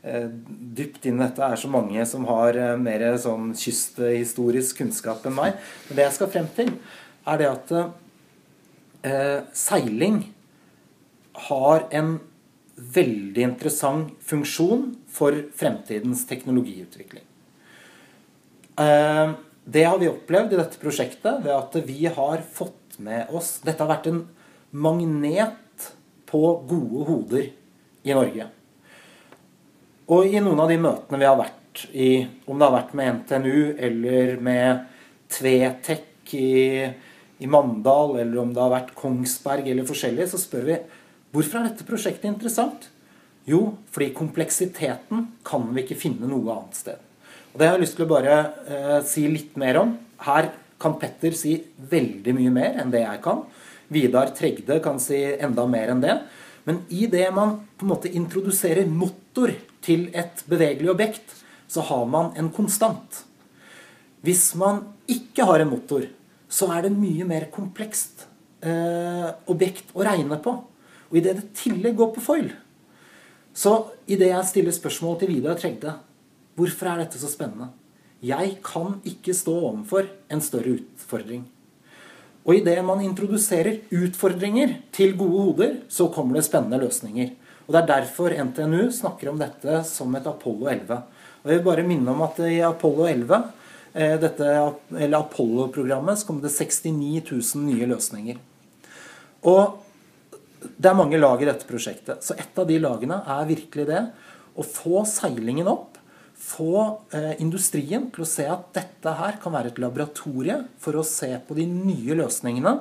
dypt 0.07 1.07
inn 1.09 1.19
i 1.19 1.25
dette 1.25 1.43
er 1.43 1.59
så 1.59 1.71
mange 1.73 2.05
som 2.07 2.27
har 2.29 2.55
uh, 2.55 2.77
mer 2.79 3.03
sånn 3.19 3.51
kysthistorisk 3.59 4.83
kunnskap 4.83 5.27
enn 5.27 5.35
meg. 5.35 5.59
Men 5.89 5.99
det 5.99 6.07
jeg 6.07 6.17
skal 6.19 6.33
frem 6.35 6.51
til, 6.57 6.73
er 7.27 7.43
det 7.43 7.53
at 7.53 7.77
seiling 9.55 10.17
har 11.47 11.85
en 11.95 12.17
veldig 12.97 13.43
interessant 13.45 14.17
funksjon 14.27 14.89
for 15.07 15.37
fremtidens 15.55 16.25
teknologiutvikling. 16.27 17.23
det 19.77 19.85
har 19.85 20.01
vi 20.01 20.09
opplevd 20.11 20.57
i 20.57 20.59
dette 20.59 20.81
prosjektet 20.83 21.45
ved 21.45 21.53
at 21.55 21.79
vi 21.87 22.09
har 22.19 22.43
fått 22.43 22.99
med 22.99 23.31
oss 23.35 23.61
Dette 23.63 23.85
har 23.85 23.93
vært 23.93 24.11
en 24.11 24.25
magnet 24.73 25.89
på 26.27 26.43
gode 26.69 27.07
hoder 27.09 27.49
i 28.07 28.15
Norge. 28.15 28.49
Og 30.13 30.29
i 30.31 30.39
noen 30.39 30.61
av 30.63 30.71
de 30.71 30.79
møtene 30.79 31.19
vi 31.19 31.27
har 31.27 31.39
vært 31.39 31.87
i, 31.91 32.11
om 32.47 32.59
det 32.59 32.67
har 32.67 32.77
vært 32.77 32.93
med 32.97 33.15
NTNU 33.21 33.57
eller 33.89 34.37
med 34.39 34.85
Tvetek 35.35 36.35
i, 36.39 36.51
i 37.43 37.49
Mandal, 37.51 38.21
eller 38.23 38.39
om 38.39 38.53
det 38.55 38.63
har 38.63 38.71
vært 38.71 38.95
Kongsberg 38.99 39.67
eller 39.73 39.89
forskjellig, 39.89 40.29
så 40.31 40.39
spør 40.39 40.69
vi 40.69 40.79
hvorfor 41.35 41.59
er 41.59 41.69
dette 41.69 41.89
prosjektet 41.89 42.31
interessant? 42.31 42.87
Jo, 43.47 43.77
fordi 43.95 44.13
kompleksiteten 44.15 45.27
kan 45.47 45.67
vi 45.75 45.83
ikke 45.83 45.99
finne 45.99 46.31
noe 46.31 46.55
annet 46.55 46.79
sted. 46.79 47.03
Og 47.53 47.59
Det 47.59 47.67
har 47.67 47.77
jeg 47.77 47.87
lyst 47.87 47.99
til 47.99 48.07
å 48.07 48.11
bare 48.11 48.39
eh, 48.69 48.97
si 49.07 49.27
litt 49.31 49.59
mer 49.59 49.79
om. 49.83 49.95
Her 50.23 50.51
kan 50.83 50.97
Petter 51.01 51.35
si 51.35 51.59
veldig 51.91 52.35
mye 52.37 52.55
mer 52.55 52.83
enn 52.83 52.91
det 52.95 53.03
jeg 53.03 53.23
kan. 53.27 53.45
Vidar 53.91 54.31
Tregde 54.39 54.79
kan 54.85 54.99
si 55.03 55.19
enda 55.35 55.67
mer 55.71 55.95
enn 55.95 56.03
det. 56.03 56.19
Men 56.67 56.83
i 56.91 57.07
det 57.11 57.29
man 57.35 57.61
på 57.79 57.87
en 57.87 57.93
måte 57.93 58.11
introduserer 58.11 58.89
motor 58.91 59.55
til 59.87 60.09
et 60.15 60.43
bevegelig 60.51 60.93
objekt, 60.93 61.33
så 61.71 61.85
har 61.87 62.05
man 62.11 62.33
en 62.39 62.51
konstant. 62.55 63.23
Hvis 64.27 64.53
man 64.59 64.83
ikke 65.11 65.47
har 65.47 65.63
en 65.63 65.71
motor, 65.71 66.07
så 66.49 66.69
er 66.75 66.87
det 66.87 66.95
mye 66.95 67.27
mer 67.27 67.49
komplekst 67.55 68.27
eh, 68.67 69.31
objekt 69.51 69.95
å 69.95 70.05
regne 70.07 70.39
på. 70.43 70.55
Og 71.11 71.19
idet 71.19 71.37
det 71.39 71.53
tillegg 71.59 71.99
går 71.99 72.13
på 72.17 72.25
foil, 72.25 72.51
så 73.57 73.79
idet 74.11 74.33
jeg 74.33 74.49
stiller 74.51 74.75
spørsmål 74.75 75.21
til 75.21 75.31
Vidar 75.33 75.57
Tregde 75.57 75.95
Hvorfor 76.57 76.89
er 76.91 77.03
dette 77.03 77.21
så 77.21 77.29
spennende? 77.29 77.71
Jeg 78.25 78.59
kan 78.65 78.99
ikke 79.05 79.35
stå 79.37 79.53
overfor 79.69 80.09
en 80.33 80.41
større 80.45 80.79
utfordring. 80.79 81.43
Og 82.47 82.61
idet 82.61 82.79
man 82.87 83.03
introduserer 83.05 83.83
utfordringer 83.93 84.77
til 84.95 85.17
gode 85.19 85.43
hoder, 85.49 85.75
så 85.89 86.09
kommer 86.15 86.39
det 86.39 86.47
spennende 86.47 86.81
løsninger. 86.81 87.35
Og 87.67 87.75
Det 87.75 87.81
er 87.83 87.89
derfor 87.91 88.31
NTNU 88.31 88.91
snakker 88.95 89.31
om 89.31 89.39
dette 89.41 89.81
som 89.85 90.15
et 90.15 90.27
Apollo 90.27 90.69
11. 90.71 91.03
Og 91.43 91.51
Jeg 91.51 91.59
vil 91.59 91.67
bare 91.67 91.87
minne 91.87 92.13
om 92.13 92.23
at 92.23 92.39
i 92.47 92.61
Apollo 92.63 93.07
11, 93.11 93.43
eh, 93.95 94.17
dette, 94.23 94.53
eller 94.95 95.19
Apollo-programmet, 95.19 96.19
så 96.19 96.27
kom 96.27 96.41
det 96.41 96.55
69 96.55 97.23
000 97.31 97.67
nye 97.67 97.91
løsninger. 97.91 98.39
Og 99.45 99.83
det 100.79 100.91
er 100.91 100.99
mange 100.99 101.19
lag 101.19 101.43
i 101.43 101.49
dette 101.49 101.67
prosjektet. 101.67 102.23
Så 102.23 102.35
et 102.39 102.59
av 102.59 102.67
de 102.67 102.79
lagene 102.79 103.23
er 103.27 103.51
virkelig 103.51 103.87
det 103.87 104.03
å 104.57 104.65
få 104.65 105.05
seilingen 105.05 105.69
opp 105.69 105.97
få 106.37 107.01
eh, 107.17 107.35
industrien 107.43 108.11
til 108.13 108.25
å 108.25 108.29
se 108.29 108.45
at 108.49 108.69
dette 108.77 109.15
her 109.19 109.39
kan 109.43 109.55
være 109.55 109.73
et 109.73 109.81
laboratorie 109.83 110.59
for 110.83 110.99
å 110.99 111.07
se 111.07 111.31
på 111.47 111.57
de 111.57 111.65
nye 111.69 112.17
løsningene 112.19 112.77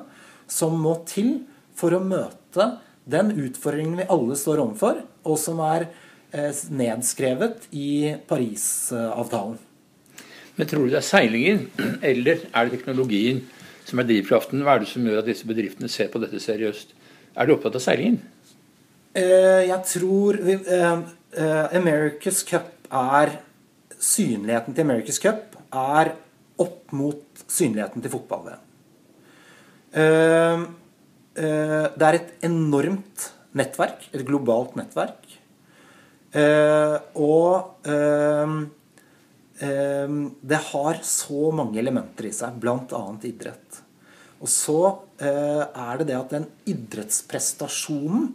som 0.52 0.76
må 0.82 0.98
til 1.10 1.38
for 1.76 1.96
å 1.96 2.04
møte 2.04 2.76
den 3.06 3.32
utfordringen 3.46 4.00
vi 4.00 4.10
alle 4.10 4.38
står 4.40 4.62
overfor, 4.64 5.02
og 5.26 5.38
som 5.40 5.62
er 5.66 5.88
eh, 6.34 6.52
nedskrevet 6.74 7.68
i 7.76 8.16
Parisavtalen. 8.28 9.58
Men 10.56 10.70
tror 10.70 10.86
du 10.86 10.94
det 10.94 11.02
er 11.02 11.06
seilingen, 11.06 11.66
eller 12.12 12.46
er 12.48 12.66
det 12.66 12.78
teknologien 12.78 13.44
som 13.86 14.00
er 14.00 14.08
drivkraften? 14.10 14.64
Hva 14.64 14.78
er 14.78 14.86
det 14.86 14.92
som 14.92 15.06
gjør 15.06 15.22
at 15.22 15.30
disse 15.30 15.48
bedriftene 15.48 15.90
ser 15.92 16.10
på 16.12 16.22
dette 16.24 16.40
seriøst? 16.42 16.96
Er 17.36 17.46
du 17.46 17.56
opptatt 17.58 17.76
av 17.78 17.84
seilingen? 17.84 18.22
Eh, 19.16 19.68
jeg 19.68 19.82
tror 19.92 20.40
eh, 20.42 21.02
America's 21.76 22.42
Cup 22.48 22.72
er 22.92 23.38
synligheten 24.00 24.76
til 24.76 24.88
America's 24.88 25.20
Cup 25.22 25.56
er 25.76 26.16
opp 26.62 26.94
mot 26.96 27.44
synligheten 27.52 28.02
til 28.04 28.12
fotball-VM. 28.14 28.62
Uh, 31.36 31.92
det 31.96 32.08
er 32.08 32.18
et 32.20 32.46
enormt 32.48 33.30
nettverk, 33.56 34.10
et 34.14 34.26
globalt 34.28 34.76
nettverk. 34.80 35.22
Uh, 36.36 37.00
og 37.16 37.86
det 39.56 40.58
har 40.68 40.98
så 41.08 41.50
mange 41.56 41.80
elementer 41.80 42.26
i 42.28 42.32
seg, 42.36 42.58
bl.a. 42.60 43.04
idrett. 43.24 43.78
Og 44.44 44.50
så 44.52 44.80
er 45.16 46.02
det 46.02 46.10
det 46.10 46.18
at 46.18 46.34
den 46.34 46.48
idrettsprestasjonen 46.68 48.34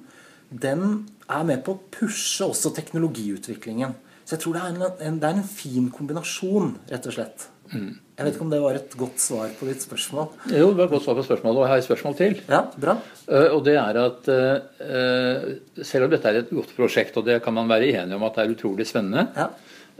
den 0.49 0.87
er 1.29 1.45
med 1.47 1.61
på 1.67 1.75
å 1.77 1.83
pushe 1.93 2.49
også 2.49 2.73
teknologiutviklingen. 2.79 3.93
Så 4.25 4.39
jeg 4.39 4.45
tror 4.47 4.57
det 4.57 4.63
er 4.65 4.97
en, 5.11 5.21
det 5.21 5.29
er 5.29 5.37
en 5.37 5.47
fin 5.47 5.93
kombinasjon, 5.93 6.73
rett 6.91 7.07
og 7.11 7.19
slett. 7.19 7.47
Mm. 7.71 7.91
Jeg 8.21 8.27
vet 8.27 8.35
ikke 8.35 8.45
om 8.45 8.51
det 8.53 8.61
var 8.61 8.77
et 8.77 8.95
godt 9.01 9.23
svar 9.23 9.53
på 9.57 9.67
ditt 9.69 9.81
spørsmål? 9.81 10.27
Jo, 10.53 10.67
det 10.75 10.77
var 10.77 10.89
et 10.89 10.93
godt 10.93 11.05
svar 11.07 11.17
på 11.17 11.23
spørsmålet, 11.25 11.57
og 11.57 11.65
jeg 11.65 11.71
har 11.71 11.81
et 11.81 11.87
spørsmål 11.87 12.17
til. 12.19 12.35
Ja, 12.51 12.61
bra. 12.83 12.95
Uh, 13.25 13.49
og 13.55 13.63
det 13.65 13.77
er 13.81 13.99
at 14.03 14.29
uh, 14.29 15.85
Selv 15.87 16.05
om 16.05 16.13
dette 16.13 16.29
er 16.29 16.41
et 16.43 16.53
godt 16.53 16.75
prosjekt, 16.77 17.17
og 17.17 17.25
det 17.25 17.39
kan 17.45 17.57
man 17.57 17.71
være 17.71 17.93
enig 17.95 18.19
om 18.19 18.27
at 18.29 18.37
det 18.37 18.45
er 18.45 18.53
utrolig 18.53 18.85
spennende 18.91 19.25
ja. 19.37 19.47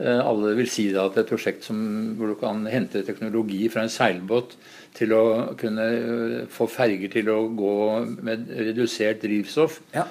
uh, 0.03 0.19
Alle 0.19 0.53
vil 0.59 0.69
si 0.69 0.89
da 0.93 1.07
at 1.07 1.15
det 1.15 1.23
er 1.23 1.25
et 1.25 1.33
prosjekt 1.33 1.65
som, 1.65 1.81
hvor 2.19 2.33
du 2.33 2.37
kan 2.37 2.61
hente 2.69 3.01
teknologi 3.07 3.63
fra 3.73 3.87
en 3.87 3.93
seilbåt 3.93 4.53
til 4.93 5.15
å 5.17 5.25
kunne 5.57 5.87
få 6.51 6.67
ferger 6.69 7.09
til 7.13 7.31
å 7.31 7.39
gå 7.57 7.75
med 8.21 8.49
redusert 8.51 9.23
drivstoff 9.23 9.77
ja. 9.95 10.03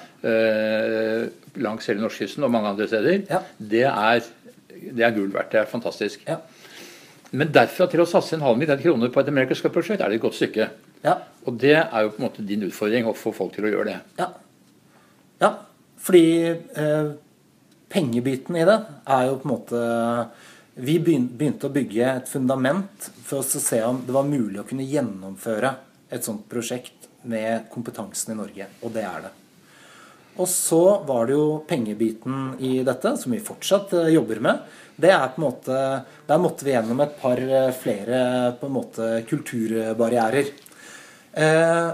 langs 1.61 1.85
hele 1.85 2.01
norskekysten 2.01 2.47
og 2.47 2.49
mange 2.55 2.71
andre 2.73 2.87
steder, 2.89 3.19
ja. 3.29 3.43
det, 3.59 3.83
er, 3.85 4.25
det, 4.81 5.03
er, 5.05 5.13
gull 5.13 5.29
verdt. 5.35 5.51
Det 5.53 5.61
er 5.61 5.69
fantastisk. 5.69 6.25
Ja. 6.25 6.39
Men 7.31 7.51
derfra 7.55 7.87
til 7.87 8.03
å 8.03 8.07
satse 8.09 8.35
en 8.35 8.43
halv 8.43 8.59
milliard 8.59 8.81
kroner 8.83 9.11
på 9.11 9.21
et 9.21 9.29
America's 9.31 9.61
Cup-prosjekt 9.63 10.03
er 10.03 10.11
det 10.11 10.19
et 10.19 10.23
godt 10.23 10.35
stykke. 10.35 10.67
Ja. 11.05 11.15
Og 11.47 11.57
det 11.61 11.77
er 11.79 12.03
jo 12.03 12.11
på 12.11 12.19
en 12.19 12.27
måte 12.27 12.45
din 12.45 12.65
utfordring 12.67 13.07
å 13.07 13.15
få 13.17 13.31
folk 13.35 13.55
til 13.55 13.67
å 13.67 13.71
gjøre 13.71 13.87
det. 13.87 13.99
Ja. 14.19 14.27
ja. 15.43 15.51
Fordi 16.01 16.25
eh, 16.51 17.11
pengebiten 17.91 18.57
i 18.59 18.65
det 18.67 18.77
er 19.15 19.29
jo 19.29 19.37
på 19.39 19.47
en 19.47 19.53
måte 19.53 19.81
Vi 20.81 20.95
begynte 21.03 21.67
å 21.67 21.73
bygge 21.73 22.07
et 22.09 22.29
fundament 22.31 23.09
for 23.27 23.41
oss 23.41 23.55
å 23.59 23.63
se 23.63 23.81
om 23.83 23.99
det 24.07 24.15
var 24.15 24.27
mulig 24.27 24.61
å 24.61 24.67
kunne 24.67 24.87
gjennomføre 24.87 25.73
et 26.11 26.25
sånt 26.25 26.45
prosjekt 26.51 27.09
med 27.27 27.67
kompetansen 27.71 28.33
i 28.33 28.37
Norge. 28.39 28.67
Og 28.81 28.93
det 28.95 29.03
er 29.07 29.27
det. 29.27 29.31
Og 30.39 30.47
så 30.47 31.01
var 31.07 31.27
det 31.27 31.35
jo 31.35 31.59
pengebiten 31.67 32.55
i 32.63 32.79
dette, 32.87 33.13
som 33.19 33.35
vi 33.35 33.43
fortsatt 33.43 33.93
eh, 33.99 34.13
jobber 34.15 34.39
med. 34.43 34.63
Det 35.01 35.09
er 35.09 35.31
på 35.33 35.41
en 35.41 35.47
måte, 35.47 35.77
Der 36.27 36.41
måtte 36.41 36.67
vi 36.67 36.75
gjennom 36.75 37.01
et 37.01 37.17
par 37.21 37.41
eh, 37.41 37.73
flere 37.73 38.53
på 38.59 38.69
en 38.69 38.75
måte 38.75 39.09
kulturbarrierer. 39.29 40.51
Eh, 41.33 41.91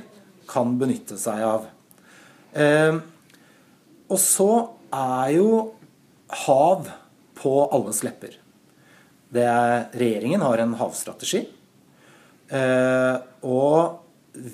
kan 0.48 0.78
benytte 0.80 1.16
seg 1.20 1.42
av. 1.44 1.66
Eh, 2.56 2.94
og 4.06 4.20
så 4.22 4.50
er 4.94 5.32
jo 5.36 5.50
hav 6.46 6.88
på 7.36 7.54
alles 7.74 8.02
lepper. 8.06 8.38
Er, 9.36 9.88
regjeringen 9.92 10.44
har 10.44 10.62
en 10.62 10.74
havstrategi. 10.78 11.42
Eh, 12.48 13.16
og 13.42 13.98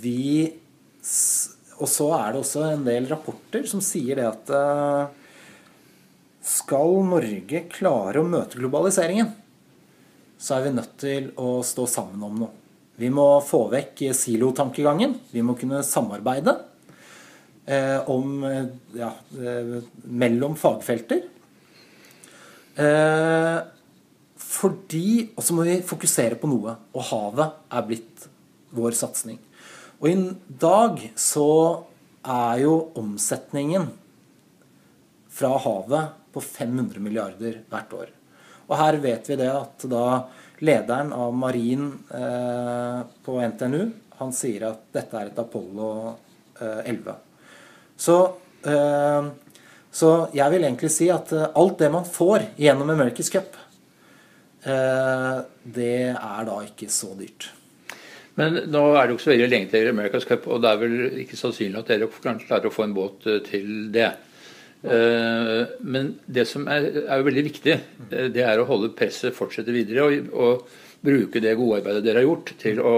vi 0.01 0.55
Og 1.83 1.89
så 1.91 2.07
er 2.15 2.33
det 2.33 2.41
også 2.41 2.63
en 2.71 2.85
del 2.87 3.09
rapporter 3.11 3.67
som 3.67 3.83
sier 3.83 4.17
det 4.17 4.27
at 4.29 4.51
eh, 4.55 5.11
skal 6.47 7.01
Norge 7.09 7.65
klare 7.73 8.23
å 8.23 8.27
møte 8.27 8.61
globaliseringen, 8.61 9.33
så 10.39 10.57
er 10.57 10.65
vi 10.67 10.75
nødt 10.77 10.95
til 11.03 11.29
å 11.39 11.57
stå 11.67 11.89
sammen 11.91 12.23
om 12.27 12.39
noe. 12.45 12.53
Vi 12.99 13.11
må 13.11 13.27
få 13.43 13.65
vekk 13.73 14.05
silotankegangen. 14.15 15.17
Vi 15.35 15.43
må 15.43 15.57
kunne 15.59 15.83
samarbeide 15.87 16.55
om 18.11 18.43
ja, 18.99 19.13
eh, 19.39 19.77
mellom 20.05 20.57
fagfelter. 20.59 21.23
Eh, 22.75 23.59
fordi 24.37 25.31
Og 25.37 25.45
så 25.45 25.55
må 25.55 25.65
vi 25.69 25.81
fokusere 25.87 26.39
på 26.41 26.51
noe. 26.51 26.77
Og 26.95 27.09
havet 27.13 27.59
er 27.71 27.87
blitt 27.87 28.27
vår 28.73 28.97
satsing. 28.97 29.39
Og 30.01 30.09
i 30.11 30.17
dag 30.49 30.99
så 31.15 31.85
er 32.23 32.63
jo 32.65 32.75
omsetningen 32.99 33.87
fra 35.33 35.57
havet 35.59 36.19
på 36.33 36.41
500 36.43 37.01
milliarder 37.01 37.61
hvert 37.71 37.95
år. 37.97 38.13
Og 38.69 38.77
her 38.79 38.99
vet 39.03 39.29
vi 39.29 39.37
det 39.41 39.51
at 39.53 39.85
da 39.91 40.07
lederen 40.63 41.13
av 41.13 41.35
marin 41.35 41.89
eh, 42.15 43.01
på 43.25 43.37
NTNU 43.43 43.83
han 44.21 44.33
sier 44.37 44.69
at 44.69 44.85
dette 44.95 45.19
er 45.19 45.31
et 45.33 45.41
Apollo 45.43 45.89
eh, 46.61 46.91
11. 46.93 47.17
Så, 48.03 48.19
eh, 48.67 49.31
så 49.93 50.13
jeg 50.35 50.55
vil 50.55 50.67
egentlig 50.67 50.91
si 50.95 51.09
at 51.13 51.33
eh, 51.37 51.51
alt 51.59 51.79
det 51.83 51.91
man 51.95 52.07
får 52.09 52.49
gjennom 52.61 52.91
America's 52.95 53.31
Cup, 53.33 53.59
eh, 54.65 55.39
det 55.77 55.97
er 56.11 56.49
da 56.49 56.59
ikke 56.67 56.91
så 56.93 57.13
dyrt. 57.19 57.53
Men 58.41 58.63
nå 58.73 58.83
er 58.97 59.05
det 59.05 59.13
jo 59.13 59.19
ikke 59.19 59.27
så 59.27 59.35
veldig 59.35 59.49
lenge 59.53 59.71
til 59.75 59.91
America's 59.93 60.27
Cup, 60.27 60.49
og 60.49 60.63
det 60.65 60.71
er 60.71 60.79
vel 60.81 61.01
ikke 61.23 61.39
sannsynlig 61.39 61.83
at 61.83 61.91
dere 61.93 62.09
klarer 62.47 62.71
å 62.71 62.75
få 62.75 62.87
en 62.87 62.95
båt 62.97 63.27
til 63.49 63.73
det. 63.93 64.13
Men 64.83 66.09
det 66.25 66.47
som 66.51 66.65
er, 66.73 66.89
er 67.05 67.23
veldig 67.23 67.45
viktig, 67.47 67.77
det 68.09 68.43
er 68.43 68.59
å 68.59 68.65
holde 68.67 68.91
presset 68.97 69.37
fortsette 69.37 69.71
videre. 69.75 70.09
Og, 70.09 70.33
og, 70.33 70.81
bruke 71.03 71.41
det 71.43 71.57
gode 71.59 71.81
arbeidet 71.81 72.05
dere 72.07 72.21
har 72.21 72.29
gjort, 72.29 72.51
til 72.63 72.79
å 72.79 72.93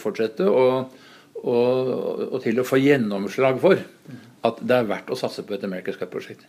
fortsette. 0.00 0.46
Og, 0.48 1.00
og, 1.44 1.90
og, 2.30 2.38
til 2.42 2.60
å 2.60 2.66
få 2.66 2.80
gjennomslag 2.80 3.60
for 3.62 3.80
at 4.44 4.60
det 4.60 4.76
er 4.76 4.88
verdt 4.88 5.12
å 5.12 5.18
satse 5.18 5.44
på 5.46 5.56
et 5.56 5.64
America's 5.66 5.98
Cup-prosjekt. 6.00 6.46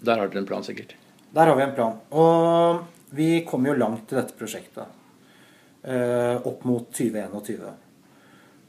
Der 0.00 0.20
har 0.20 0.28
dere 0.28 0.42
en 0.42 0.48
plan, 0.48 0.64
sikkert. 0.64 0.94
Der 1.36 1.50
har 1.50 1.56
vi 1.56 1.64
en 1.66 1.74
plan. 1.76 1.98
Og 2.10 2.84
vi 3.16 3.44
kom 3.48 3.66
jo 3.66 3.76
langt 3.76 4.12
i 4.12 4.18
dette 4.18 4.36
prosjektet. 4.38 4.88
Eh, 5.86 6.46
opp 6.46 6.64
mot 6.66 6.88
2021. 6.92 7.74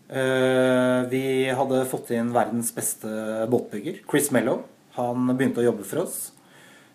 Eh, 0.07 1.01
vi 1.09 1.23
hadde 1.49 1.85
fått 1.89 2.11
inn 2.15 2.29
verdens 2.35 2.69
beste 2.75 3.09
båtbygger, 3.49 4.03
Chris 4.09 4.29
Mellow. 4.31 4.61
Han 4.99 5.31
begynte 5.33 5.63
å 5.63 5.67
jobbe 5.67 5.87
for 5.87 6.03
oss. 6.05 6.19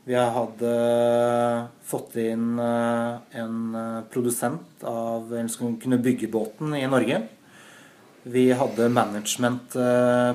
Vi 0.06 0.14
hadde 0.14 0.70
fått 1.86 2.16
inn 2.22 2.58
eh, 2.58 3.42
en 3.42 3.76
produsent 4.12 4.86
av 4.86 5.34
som 5.50 5.76
kunne 5.82 6.00
bygge 6.02 6.30
båten 6.30 6.76
i 6.78 6.86
Norge. 6.86 7.24
Vi 8.22 8.52
hadde 8.52 8.88
management 8.88 9.72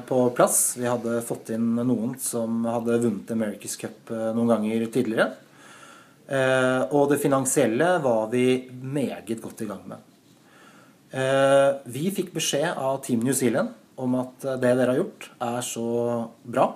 på 0.07 0.29
plass. 0.35 0.75
Vi 0.77 0.85
hadde 0.85 1.21
fått 1.23 1.53
inn 1.55 1.75
noen 1.79 2.17
som 2.19 2.65
hadde 2.67 2.97
vunnet 2.99 3.31
America's 3.31 3.77
Cup 3.79 4.11
noen 4.11 4.51
ganger 4.51 4.83
tidligere. 4.91 5.29
Og 6.91 7.07
det 7.07 7.21
finansielle 7.23 7.87
var 8.03 8.27
vi 8.33 8.67
meget 8.83 9.39
godt 9.39 9.63
i 9.63 9.69
gang 9.69 9.87
med. 9.87 10.03
Vi 11.87 12.11
fikk 12.11 12.35
beskjed 12.35 12.75
av 12.75 12.99
Team 13.07 13.23
New 13.23 13.31
Zealand 13.31 13.71
om 13.95 14.19
at 14.19 14.35
det 14.43 14.75
dere 14.75 14.91
har 14.91 14.99
gjort, 14.99 15.31
er 15.39 15.63
så 15.63 15.87
bra 16.43 16.67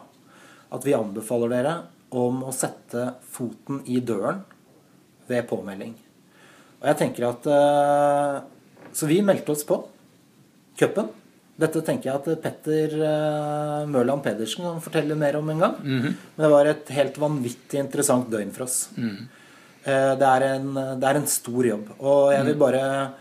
at 0.71 0.87
vi 0.87 0.95
anbefaler 0.95 1.51
dere 1.51 1.77
om 2.15 2.39
å 2.47 2.55
sette 2.55 3.19
foten 3.27 3.83
i 3.83 3.99
døren 3.99 4.45
ved 5.27 5.43
påmelding. 5.51 5.91
Og 6.79 6.87
jeg 6.87 7.03
tenker 7.03 7.33
at 7.35 7.43
Så 8.95 9.07
vi 9.11 9.21
meldte 9.23 9.51
oss 9.51 9.67
på 9.67 9.83
cupen. 10.81 11.11
Dette 11.61 11.83
tenker 11.85 12.09
jeg 12.09 12.17
at 12.17 12.41
Petter 12.41 12.93
Mørland 13.91 14.23
Pedersen 14.25 14.65
kan 14.65 14.79
fortelle 14.81 15.17
mer 15.19 15.35
om 15.37 15.49
en 15.53 15.59
gang. 15.61 15.75
Mm 15.83 15.99
-hmm. 16.01 16.13
Men 16.35 16.45
det 16.45 16.51
var 16.51 16.65
et 16.65 16.89
helt 16.89 17.17
vanvittig 17.17 17.79
interessant 17.79 18.31
døgn 18.31 18.51
for 18.51 18.63
oss. 18.63 18.89
Mm. 18.97 19.27
Det, 19.83 20.27
er 20.27 20.41
en, 20.41 20.73
det 20.73 21.07
er 21.07 21.15
en 21.15 21.27
stor 21.27 21.65
jobb. 21.65 21.89
Og 21.99 22.33
jeg 22.33 22.45
vil 22.45 22.55
bare 22.55 23.13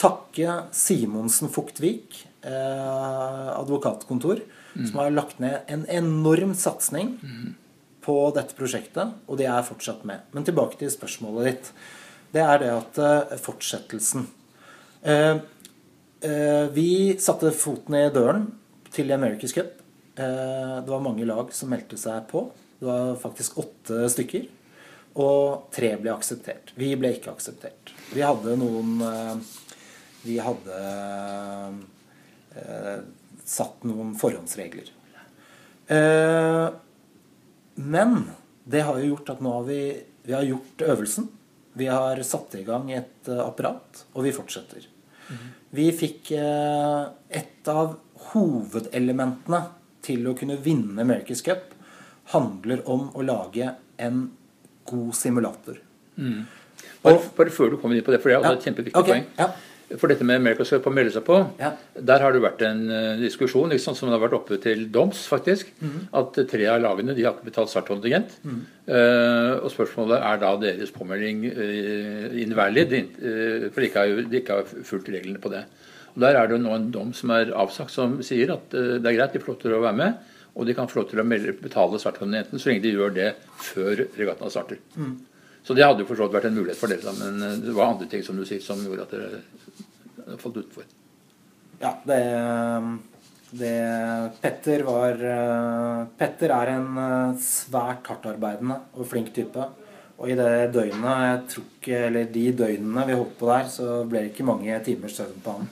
takke 0.00 0.56
Simonsen 0.72 1.50
Fuktvik 1.52 2.26
eh, 2.42 3.58
advokatkontor, 3.58 4.40
mm. 4.74 4.86
som 4.86 4.98
har 5.02 5.14
lagt 5.14 5.40
ned 5.42 5.60
en 5.68 5.86
enorm 5.88 6.54
satsing 6.56 7.16
mm. 7.20 7.54
på 8.04 8.16
dette 8.36 8.56
prosjektet, 8.56 9.16
og 9.26 9.40
de 9.40 9.48
er 9.50 9.66
fortsatt 9.66 10.04
med. 10.08 10.24
Men 10.32 10.46
tilbake 10.48 10.80
til 10.80 10.92
spørsmålet 10.92 11.50
ditt. 11.50 11.72
Det 12.34 12.44
er 12.44 12.62
det 12.62 12.70
at 12.72 13.00
eh, 13.04 13.38
fortsettelsen 13.42 14.28
eh, 15.02 15.42
Vi 16.20 16.90
satte 17.22 17.48
foten 17.56 17.94
i 17.96 18.02
døren 18.12 18.42
til 18.92 19.08
America's 19.14 19.54
Cup. 19.56 19.78
Det 20.14 20.90
var 20.90 21.00
mange 21.00 21.24
lag 21.24 21.48
som 21.56 21.70
meldte 21.72 21.96
seg 21.96 22.26
på. 22.28 22.42
Det 22.76 22.84
var 22.84 23.14
faktisk 23.22 23.56
åtte 23.62 24.02
stykker. 24.12 24.44
Og 25.24 25.70
tre 25.72 25.94
ble 26.02 26.12
akseptert. 26.12 26.74
Vi 26.76 26.92
ble 27.00 27.14
ikke 27.16 27.32
akseptert. 27.32 27.94
Vi 28.12 28.20
hadde 28.20 28.58
noen 28.60 29.00
vi 30.22 30.36
hadde 30.38 30.78
eh, 32.54 32.98
satt 33.44 33.84
noen 33.88 34.12
forhåndsregler. 34.20 34.90
Eh, 35.86 36.66
men 37.74 38.16
det 38.64 38.84
har 38.84 39.00
jo 39.00 39.14
gjort 39.14 39.32
at 39.34 39.44
nå 39.44 39.54
har 39.54 39.68
vi, 39.68 39.82
vi 40.28 40.36
har 40.36 40.44
gjort 40.44 40.84
øvelsen. 40.84 41.30
Vi 41.80 41.88
har 41.88 42.20
satt 42.26 42.54
i 42.58 42.64
gang 42.66 42.90
et 42.92 43.30
apparat, 43.32 44.04
og 44.12 44.26
vi 44.26 44.34
fortsetter. 44.34 44.84
Vi 45.76 45.90
fikk 45.94 46.32
uh, 46.34 47.10
et 47.30 47.68
av 47.70 47.96
hovedelementene 48.30 49.60
til 50.04 50.26
å 50.26 50.34
kunne 50.38 50.56
vinne 50.62 51.02
America's 51.02 51.44
Cup 51.44 51.74
handler 52.32 52.82
om 52.90 53.08
å 53.14 53.24
lage 53.26 53.74
en 54.00 54.24
god 54.90 55.14
simulator. 55.14 55.78
Mm. 56.16 56.46
Bare, 57.02 57.18
bare, 57.36 57.52
før 57.54 57.74
du 57.74 57.80
kommer 57.80 57.96
inn 57.96 58.04
på 58.06 58.12
det, 58.14 58.20
for 58.22 58.32
det 58.32 58.38
er 58.38 58.46
ja, 58.46 58.54
et 58.56 58.66
kjempeviktig 58.66 59.00
okay, 59.00 59.22
poeng. 59.22 59.28
Ja. 59.38 59.69
For 59.98 60.06
dette 60.10 60.22
med 60.26 60.38
America's 60.38 60.70
Cup 60.70 60.84
å 60.86 60.92
melde 60.94 61.10
seg 61.16 61.24
på, 61.26 61.36
ja. 61.58 61.72
der 61.98 62.22
har 62.22 62.34
det 62.34 62.42
vært 62.44 62.60
en 62.62 62.84
uh, 62.86 63.18
diskusjon 63.18 63.72
liksom, 63.72 63.96
som 63.98 64.12
har 64.12 64.20
vært 64.22 64.36
oppe 64.38 64.58
til 64.62 64.84
doms, 64.94 65.24
faktisk. 65.26 65.72
Mm. 65.82 65.96
At 66.20 66.38
tre 66.52 66.68
av 66.70 66.78
lagene 66.84 67.16
de 67.16 67.24
har 67.26 67.34
ikke 67.34 67.48
betalt 67.48 67.72
startkontingent. 67.72 68.36
Mm. 68.46 68.60
Uh, 68.86 69.54
og 69.64 69.70
spørsmålet 69.74 70.22
er 70.28 70.38
da 70.44 70.52
deres 70.62 70.94
påmelding 70.94 71.42
uh, 71.48 72.26
invalid, 72.38 72.94
for 73.18 73.80
de 73.80 73.88
ikke, 73.88 74.04
har, 74.04 74.22
de 74.30 74.38
ikke 74.42 74.60
har 74.60 74.86
fulgt 74.86 75.10
reglene 75.10 75.42
på 75.42 75.50
det. 75.52 75.64
Og 76.14 76.22
Der 76.22 76.38
er 76.38 76.50
det 76.50 76.60
nå 76.62 76.74
en 76.74 76.90
dom 76.94 77.10
som 77.16 77.34
er 77.34 77.50
avsagt 77.58 77.94
som 77.94 78.18
sier 78.26 78.54
at 78.54 78.70
det 78.70 79.06
er 79.06 79.16
greit, 79.16 79.34
de 79.34 79.42
får 79.42 79.54
lov 79.54 79.58
til 79.64 79.74
å 79.74 79.82
være 79.82 79.98
med. 79.98 80.30
Og 80.58 80.66
de 80.66 80.74
kan 80.74 80.90
få 80.90 81.00
lov 81.00 81.10
til 81.10 81.22
å 81.22 81.26
melde, 81.26 81.54
betale 81.62 81.98
startkontingenten 82.02 82.62
så 82.62 82.70
lenge 82.70 82.82
de 82.86 82.94
gjør 82.94 83.12
det 83.14 83.28
før 83.62 84.06
regattaen 84.18 84.54
starter. 84.54 84.80
Så 85.62 85.76
det 85.76 85.84
hadde 85.84 86.02
jo 86.04 86.08
forstått 86.08 86.32
vært 86.34 86.48
en 86.48 86.56
mulighet 86.56 86.80
for 86.80 86.90
dere, 86.92 87.12
men 87.20 87.42
eh, 87.46 87.58
det 87.66 87.76
var 87.76 87.92
andre 87.92 88.08
ting 88.10 88.24
som 88.26 88.38
du 88.38 88.46
sier 88.48 88.62
som 88.64 88.80
gjorde 88.84 89.06
at 89.06 89.14
dere 89.16 90.38
falt 90.40 90.60
utfor. 90.62 90.88
Ja, 91.80 91.94
det, 92.04 92.20
det 93.56 93.76
Petter 94.42 94.82
var 94.84 95.22
eh, 95.24 96.00
Petter 96.18 96.52
er 96.52 96.72
en 96.74 96.98
eh, 97.00 97.38
svært 97.40 98.10
hardtarbeidende 98.10 98.76
og 98.96 99.08
flink 99.08 99.32
type. 99.36 99.64
Og 100.20 100.28
i 100.28 100.36
det 100.36 100.68
døgnet, 100.74 101.22
jeg 101.24 101.40
tror 101.48 101.68
ikke, 101.70 102.00
eller 102.10 102.26
de 102.34 102.42
døgnene 102.52 103.06
vi 103.08 103.16
holdt 103.16 103.38
på 103.40 103.48
der, 103.48 103.70
så 103.72 104.02
ble 104.04 104.26
det 104.26 104.32
ikke 104.34 104.44
mange 104.50 104.76
timers 104.84 105.16
søvn 105.16 105.40
på 105.40 105.54
han. 105.56 105.70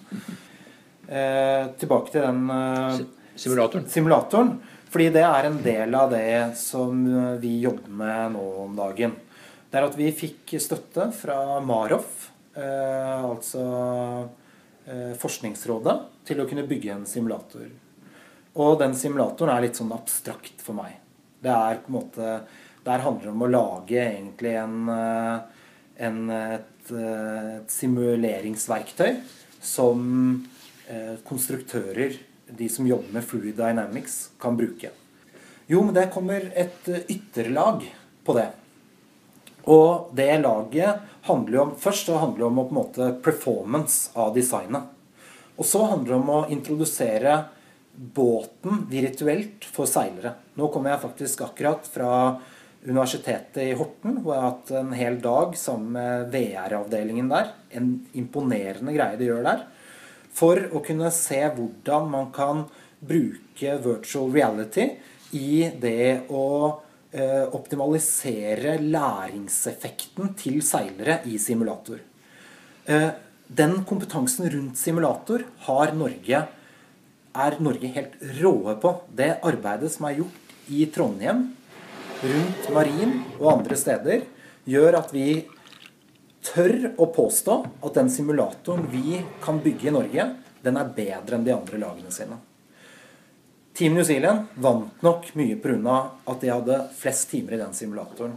Eh, 1.09 1.67
tilbake 1.81 2.15
til 2.15 2.25
den 2.25 2.41
eh, 2.55 3.03
Simulatoren. 3.39 3.85
simulatoren. 3.93 4.55
Fordi 4.89 5.11
det 5.13 5.21
er 5.29 5.45
en 5.51 5.59
del 5.61 5.93
av 6.01 6.09
det 6.15 6.57
som 6.57 7.03
vi 7.43 7.59
jobber 7.61 7.93
med 7.93 8.33
nå 8.39 8.45
om 8.63 8.73
dagen. 8.79 9.13
Det 9.69 9.77
er 9.77 9.85
at 9.85 9.99
vi 9.99 10.09
fikk 10.17 10.55
støtte 10.65 11.11
fra 11.13 11.59
Maroff, 11.61 12.31
eh, 12.57 13.25
altså 13.25 13.65
eh, 14.89 15.13
Forskningsrådet, 15.21 15.97
til 16.29 16.41
å 16.41 16.47
kunne 16.49 16.65
bygge 16.69 16.95
en 16.95 17.05
simulator. 17.09 17.69
Og 18.59 18.79
den 18.81 18.97
simulatoren 18.97 19.53
er 19.53 19.67
litt 19.67 19.77
sånn 19.79 19.93
abstrakt 19.93 20.65
for 20.65 20.79
meg. 20.79 20.97
Det 21.45 21.53
er 21.53 21.79
på 21.85 21.93
en 21.93 21.95
måte 22.01 22.31
Der 22.83 23.03
handler 23.05 23.29
det 23.29 23.31
om 23.31 23.43
å 23.45 23.51
lage 23.53 23.99
egentlig 24.01 24.55
en, 24.57 24.89
eh, 24.89 25.67
en 26.07 26.31
et, 26.31 26.93
eh, 26.93 27.57
et 27.59 27.71
simuleringsverktøy 27.71 29.21
som 29.61 30.47
eh, 30.89 31.17
konstruktører, 31.29 32.17
de 32.49 32.69
som 32.73 32.87
jobber 32.89 33.13
med 33.13 33.25
Fluid 33.25 33.57
Dynamics, 33.59 34.31
kan 34.41 34.57
bruke. 34.57 34.91
Jo, 35.69 35.83
men 35.85 35.95
det 35.95 36.09
kommer 36.15 36.49
et 36.57 36.89
eh, 36.89 37.05
ytterlag 37.13 37.85
på 38.25 38.39
det. 38.39 38.49
Og 39.69 40.15
det 40.17 40.31
laget 40.41 41.05
handler 41.29 41.59
jo 41.59 41.65
om 41.67 41.75
Først 41.81 42.09
så 42.09 42.17
handler 42.21 42.45
det 42.45 42.49
om 42.49 42.61
å, 42.63 42.67
på 42.69 42.75
en 42.75 42.81
måte 42.81 43.09
performance 43.25 44.13
av 44.17 44.33
designet. 44.37 44.95
Og 45.59 45.67
så 45.67 45.83
handler 45.91 46.15
det 46.15 46.21
om 46.21 46.31
å 46.33 46.45
introdusere 46.55 47.39
båten 47.99 48.85
virtuelt 48.91 49.67
for 49.75 49.91
seilere. 49.91 50.37
Nå 50.59 50.71
kommer 50.73 50.95
jeg 50.95 51.03
faktisk 51.03 51.43
akkurat 51.49 51.89
fra 51.91 52.13
Universitetet 52.87 53.59
i 53.65 53.75
Horten, 53.75 54.21
hvor 54.23 54.37
jeg 54.37 54.43
har 54.43 54.53
hatt 54.53 54.71
en 54.79 54.93
hel 54.95 55.19
dag 55.21 55.57
sammen 55.59 55.97
med 55.97 56.29
VR-avdelingen 56.31 57.31
der. 57.33 57.51
En 57.75 57.97
imponerende 58.17 58.95
greie 58.95 59.19
de 59.19 59.27
gjør 59.27 59.43
der. 59.49 59.65
For 60.39 60.63
å 60.71 60.83
kunne 60.87 61.11
se 61.15 61.41
hvordan 61.57 62.07
man 62.13 62.31
kan 62.35 62.69
bruke 63.03 63.75
virtual 63.83 64.31
reality 64.31 64.93
i 65.35 65.67
det 65.83 66.31
å 66.31 66.45
optimalisere 67.09 68.75
læringseffekten 68.85 70.35
til 70.37 70.59
seilere 70.61 71.23
i 71.25 71.39
simulator. 71.41 72.03
Eh, 72.89 73.11
den 73.49 73.83
kompetansen 73.85 74.49
rundt 74.53 74.79
simulator 74.79 75.45
har 75.65 75.93
Norge, 75.97 76.41
er 77.39 77.57
Norge 77.61 77.91
helt 77.93 78.17
råe 78.41 78.75
på. 78.81 78.93
Det 79.09 79.39
arbeidet 79.45 79.93
som 79.93 80.09
er 80.09 80.19
gjort 80.21 80.53
i 80.69 80.87
Trondheim, 80.93 81.47
rundt 82.25 82.69
Marin 82.75 83.15
og 83.39 83.53
andre 83.59 83.77
steder, 83.77 84.27
gjør 84.69 84.99
at 85.01 85.13
vi 85.13 85.47
tør 86.45 86.91
å 86.97 87.09
påstå 87.13 87.57
at 87.85 87.97
den 87.97 88.13
simulatoren 88.13 88.85
vi 88.93 89.23
kan 89.45 89.61
bygge 89.65 89.89
i 89.89 89.97
Norge, 89.97 90.29
den 90.65 90.81
er 90.81 90.93
bedre 90.97 91.39
enn 91.39 91.47
de 91.47 91.55
andre 91.55 91.81
lagene 91.81 92.13
sine. 92.13 92.41
Team 93.79 93.95
New 93.95 94.03
Zealand 94.03 94.51
vant 94.59 95.03
nok 95.07 95.29
mye 95.39 95.55
pga. 95.63 95.99
at 96.27 96.41
de 96.41 96.51
hadde 96.51 96.79
flest 96.99 97.31
timer 97.31 97.55
i 97.55 97.61
den 97.61 97.75
simulatoren. 97.75 98.35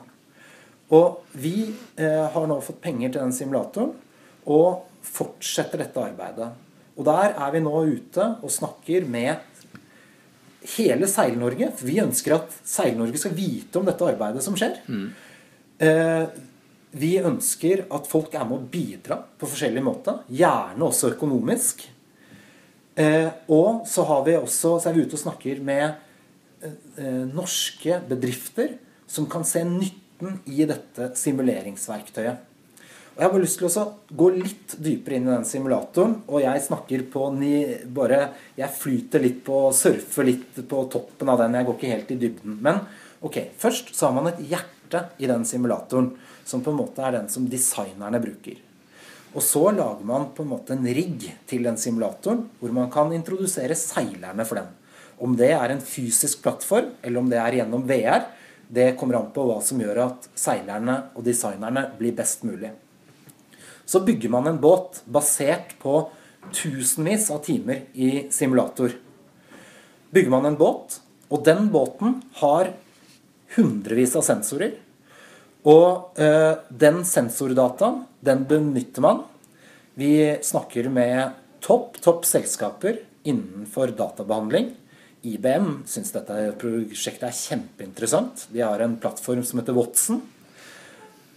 Og 0.93 1.23
vi 1.33 1.71
eh, 1.97 2.27
har 2.29 2.47
nå 2.47 2.59
fått 2.61 2.81
penger 2.83 3.09
til 3.09 3.23
den 3.23 3.33
simulatoren 3.33 3.95
og 4.45 4.83
fortsetter 5.01 5.81
dette 5.81 6.03
arbeidet. 6.03 6.51
Og 6.93 7.07
der 7.07 7.33
er 7.33 7.55
vi 7.55 7.61
nå 7.63 7.73
ute 7.73 8.27
og 8.43 8.53
snakker 8.53 9.07
med 9.09 9.41
hele 10.75 11.09
Seil-Norge. 11.09 11.71
Vi 11.81 11.97
ønsker 12.03 12.35
at 12.37 12.53
Seil-Norge 12.61 13.17
skal 13.17 13.33
vite 13.33 13.81
om 13.81 13.87
dette 13.87 14.11
arbeidet 14.11 14.43
som 14.45 14.57
skjer. 14.59 14.77
Eh, 15.81 16.25
vi 17.01 17.15
ønsker 17.17 17.87
at 17.89 18.05
folk 18.11 18.35
er 18.35 18.45
med 18.45 18.59
å 18.59 18.69
bidra 18.69 19.17
på 19.39 19.49
forskjellig 19.49 19.81
måte. 19.89 20.19
Gjerne 20.29 20.85
også 20.85 21.15
økonomisk. 21.15 21.87
Eh, 23.01 23.27
og 23.47 23.87
så, 23.87 24.05
har 24.05 24.23
vi 24.27 24.37
også, 24.37 24.77
så 24.77 24.89
er 24.89 24.95
vi 24.95 25.05
ute 25.05 25.17
og 25.17 25.23
snakker 25.23 25.61
med 25.65 25.85
eh, 26.61 27.25
norske 27.31 28.01
bedrifter 28.09 28.75
som 29.09 29.27
kan 29.31 29.45
se 29.47 29.63
nytten 29.65 30.39
i 30.51 30.65
dette 30.69 31.11
simuleringsverktøyet. 31.17 32.47
Og 33.11 33.19
Jeg 33.19 33.25
har 33.25 33.33
bare 33.33 33.43
lyst 33.43 33.59
til 33.59 33.67
å 33.67 33.85
gå 34.21 34.27
litt 34.37 34.75
dypere 34.79 35.17
inn 35.17 35.27
i 35.27 35.33
den 35.33 35.47
simulatoren. 35.47 36.13
Og 36.31 36.45
jeg 36.45 36.63
snakker 36.63 37.03
på 37.11 37.25
bare, 37.91 38.21
Jeg 38.55 38.77
flyter 38.77 39.19
litt 39.19 39.43
på 39.43 39.65
surfer 39.75 40.29
litt 40.29 40.61
på 40.63 40.85
toppen 40.87 41.29
av 41.29 41.43
den. 41.43 41.57
Jeg 41.59 41.67
går 41.67 41.75
ikke 41.75 41.91
helt 41.91 42.11
i 42.11 42.19
dybden. 42.21 42.57
Men 42.63 42.79
ok, 43.21 43.51
først 43.59 43.91
så 43.95 44.07
har 44.07 44.15
man 44.15 44.31
et 44.31 44.39
hjerte 44.39 45.09
i 45.19 45.27
den 45.27 45.43
simulatoren. 45.43 46.13
Som 46.45 46.63
på 46.63 46.71
en 46.71 46.79
måte 46.79 47.03
er 47.03 47.19
den 47.19 47.27
som 47.29 47.49
designerne 47.51 48.23
bruker. 48.23 48.55
Og 49.31 49.43
så 49.43 49.63
lager 49.71 50.03
man 50.07 50.29
på 50.35 50.43
en 50.43 50.51
måte 50.51 50.75
en 50.75 50.85
rigg 50.85 51.29
til 51.47 51.63
den 51.63 51.79
simulatoren 51.79 52.43
hvor 52.59 52.73
man 52.75 52.91
kan 52.91 53.13
introdusere 53.15 53.77
seilerne 53.79 54.45
for 54.47 54.59
den. 54.59 54.69
Om 55.21 55.35
det 55.37 55.51
er 55.55 55.71
en 55.71 55.83
fysisk 55.85 56.41
plattform, 56.43 56.95
eller 57.01 57.21
om 57.21 57.29
det 57.29 57.39
er 57.39 57.59
gjennom 57.61 57.85
VR, 57.87 58.25
det 58.71 58.95
kommer 58.99 59.19
an 59.19 59.29
på 59.35 59.43
hva 59.47 59.59
som 59.63 59.79
gjør 59.83 59.99
at 60.05 60.27
seilerne 60.39 60.97
og 61.15 61.23
designerne 61.27 61.85
blir 61.99 62.15
best 62.17 62.43
mulig. 62.47 62.71
Så 63.85 64.01
bygger 64.07 64.31
man 64.31 64.47
en 64.47 64.59
båt 64.63 65.01
basert 65.05 65.75
på 65.81 66.05
tusenvis 66.55 67.29
av 67.31 67.43
timer 67.45 67.85
i 67.93 68.27
simulator. 68.33 68.95
Bygger 70.11 70.31
man 70.31 70.47
en 70.47 70.57
båt, 70.59 70.99
og 71.31 71.43
den 71.47 71.69
båten 71.71 72.17
har 72.41 72.73
hundrevis 73.55 74.15
av 74.19 74.25
sensorer. 74.27 74.73
Og 75.69 76.17
eh, 76.19 76.57
den 76.69 77.03
sensordataen, 77.05 78.03
den 78.25 78.45
benytter 78.49 79.05
man. 79.05 79.23
Vi 79.93 80.13
snakker 80.41 80.89
med 80.89 81.35
topp, 81.61 81.99
topp 82.01 82.25
selskaper 82.25 83.01
innenfor 83.27 83.93
databehandling. 83.97 84.71
IBM 85.21 85.83
syns 85.85 86.13
dette 86.15 86.37
prosjektet 86.61 87.27
er 87.27 87.37
kjempeinteressant. 87.37 88.47
De 88.49 88.63
har 88.65 88.81
en 88.81 88.97
plattform 89.01 89.43
som 89.45 89.61
heter 89.61 89.77
Watson. 89.77 90.21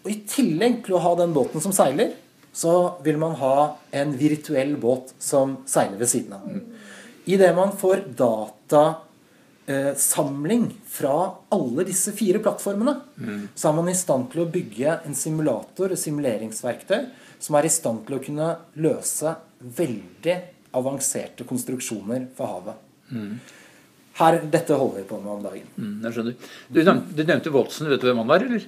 Og 0.05 0.13
I 0.13 0.23
tillegg 0.29 0.83
til 0.87 0.97
å 0.97 1.03
ha 1.05 1.13
den 1.21 1.35
båten 1.37 1.61
som 1.65 1.75
seiler, 1.77 2.15
så 2.55 2.97
vil 3.05 3.19
man 3.21 3.37
ha 3.41 3.57
en 3.93 4.15
virtuell 4.17 4.77
båt 4.81 5.13
som 5.21 5.59
seiler 5.69 5.99
ved 6.01 6.09
siden 6.13 6.37
av. 6.37 6.49
Idet 7.29 7.53
man 7.57 7.73
får 7.77 8.07
datasamling 9.67 10.67
fra 10.87 11.35
alle 11.49 11.85
disse 11.85 12.13
fire 12.13 12.39
plattformene, 12.39 12.95
så 13.55 13.71
er 13.71 13.77
man 13.77 13.89
i 13.89 13.97
stand 13.97 14.31
til 14.33 14.45
å 14.45 14.51
bygge 14.53 14.99
en 15.07 15.15
simulator, 15.17 15.93
et 15.93 16.01
simuleringsverktøy, 16.01 17.07
som 17.41 17.57
er 17.59 17.67
i 17.69 17.73
stand 17.73 18.05
til 18.07 18.19
å 18.19 18.23
kunne 18.23 18.51
løse 18.77 19.35
veldig 19.61 20.37
avanserte 20.75 21.47
konstruksjoner 21.49 22.29
for 22.37 22.51
havet. 22.51 22.81
Her, 24.15 24.39
dette 24.47 24.77
holder 24.79 25.01
vi 25.03 25.09
på 25.09 25.19
med 25.19 25.33
om 25.33 25.43
dagen. 25.43 25.69
Mm, 25.75 25.95
jeg 26.05 26.15
skjønner. 26.15 26.35
Du 26.71 26.81
nevnte, 26.85 27.15
du 27.17 27.23
nevnte 27.27 27.53
Watson. 27.55 27.89
Vet 27.91 28.03
du 28.03 28.07
hvem 28.07 28.21
han 28.23 28.29
var, 28.31 28.45
eller? 28.47 28.67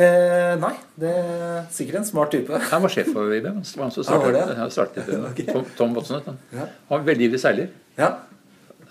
Eh, 0.00 0.52
nei, 0.60 0.74
det 1.00 1.12
er 1.22 1.62
sikkert 1.72 2.02
en 2.02 2.08
smart 2.08 2.34
type. 2.34 2.60
Han 2.70 2.84
var 2.84 2.92
sjef 2.92 3.08
for 3.14 3.32
IBM. 3.32 3.62
Han 3.62 3.64
han 3.64 3.94
som 3.94 4.04
Han 4.12 4.20
var 4.26 4.36
det? 4.36 4.42
han 4.58 4.72
startet 4.72 5.08
okay. 5.30 5.64
Tom, 5.76 5.96
Watson. 5.96 6.20
du. 6.26 6.58
Ja. 6.58 6.68
Han 6.90 7.00
var 7.00 7.06
veldig 7.08 7.30
ivrig 7.30 7.40
seiler. 7.40 7.72
Ja, 7.96 8.12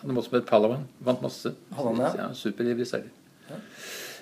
Han 0.02 0.16
var 0.16 0.22
også 0.24 0.36
med 0.38 0.46
Palawan. 0.48 0.84
Vant 1.04 1.22
masse. 1.22 1.52
Han 1.76 1.98
Ja, 2.00 2.12
Ja, 2.18 2.28
Superivrig 2.34 2.88
seiler. 2.88 3.10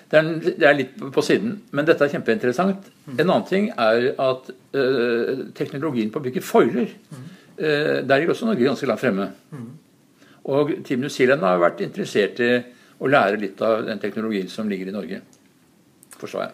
Det 0.08 0.16
er, 0.18 0.28
det 0.40 0.64
er 0.64 0.72
litt 0.78 0.94
på 1.12 1.20
siden, 1.22 1.58
men 1.70 1.84
dette 1.84 2.04
er 2.06 2.08
kjempeinteressant. 2.08 2.86
Mm. 3.06 3.18
En 3.20 3.26
annen 3.30 3.44
ting 3.46 3.66
er 3.76 4.06
at 4.24 4.48
øh, 4.72 5.42
teknologien 5.54 6.10
på 6.10 6.18
å 6.18 6.24
bygge 6.24 6.40
foiler 6.40 6.88
Mm. 7.10 7.26
øh, 7.58 8.08
Der 8.08 8.18
ligger 8.18 8.32
også 8.32 8.46
Norge 8.46 8.64
ganske 8.64 8.86
langt 8.86 9.00
fremme. 9.00 9.28
Og 10.44 10.70
Team 10.84 11.00
New 11.00 11.10
Zealand 11.12 11.40
har 11.44 11.58
vært 11.60 11.80
interessert 11.84 12.40
i 12.40 12.62
å 13.00 13.06
lære 13.06 13.36
litt 13.40 13.60
av 13.62 13.84
den 13.86 13.98
teknologien 13.98 14.48
som 14.48 14.68
ligger 14.68 14.88
i 14.88 14.94
Norge. 14.96 15.20
Forstår 16.18 16.42
jeg. 16.46 16.52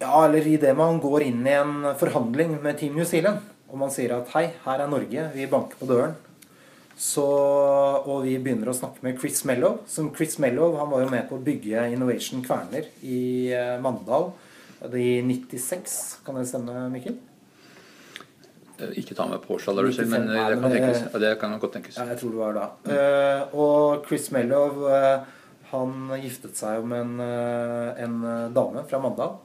Ja, 0.00 0.24
eller 0.26 0.46
idet 0.46 0.76
man 0.76 0.98
går 1.00 1.22
inn 1.28 1.46
i 1.46 1.54
en 1.54 1.94
forhandling 1.98 2.58
med 2.62 2.78
Team 2.78 2.94
New 2.96 3.04
Zealand, 3.04 3.38
og 3.70 3.78
man 3.78 3.90
sier 3.90 4.12
at 4.18 4.28
hei, 4.34 4.48
her 4.64 4.80
er 4.84 4.90
Norge, 4.90 5.30
vi 5.34 5.46
banker 5.46 5.78
på 5.80 5.86
døren, 5.86 6.14
så, 6.98 7.24
og 8.02 8.24
vi 8.24 8.34
begynner 8.42 8.72
å 8.72 8.74
snakke 8.74 9.04
med 9.06 9.20
Chris 9.22 9.44
Mellow. 9.46 9.78
Som 9.86 10.10
Chris 10.16 10.34
Mellow 10.42 10.74
han 10.80 10.90
var 10.90 11.04
jo 11.04 11.12
med 11.12 11.28
på 11.28 11.38
å 11.38 11.44
bygge 11.46 11.86
Innovation 11.94 12.42
Kverner 12.42 12.90
i 13.06 13.20
eh, 13.54 13.76
Mandal 13.82 14.32
i 14.82 15.20
96. 15.22 15.94
Kan 16.26 16.40
det 16.40 16.48
stemme, 16.50 16.88
Mikkel? 16.90 17.20
Ikke 18.98 19.14
ta 19.18 19.26
med 19.30 19.42
Porsche, 19.42 19.72
men 19.74 20.28
95, 20.30 20.30
det 20.30 20.58
kan 20.60 20.74
tenkes. 20.74 21.00
Det 21.22 21.32
kan 21.40 21.56
godt 21.58 21.74
tenkes. 21.78 21.96
Ja, 21.98 22.06
jeg 22.12 22.20
tror 22.20 22.34
det 22.34 22.42
var 22.42 22.58
da. 22.58 22.66
Eh, 22.94 23.56
og 23.58 24.06
Chris 24.06 24.30
Mellow 24.34 24.84
eh, 24.90 25.26
han 25.72 26.12
giftet 26.22 26.56
seg 26.58 26.78
jo 26.78 26.86
med 26.88 27.02
en, 27.04 27.18
eh, 27.24 28.04
en 28.04 28.18
eh, 28.24 28.50
dame 28.54 28.84
fra 28.88 29.00
Mandal. 29.02 29.36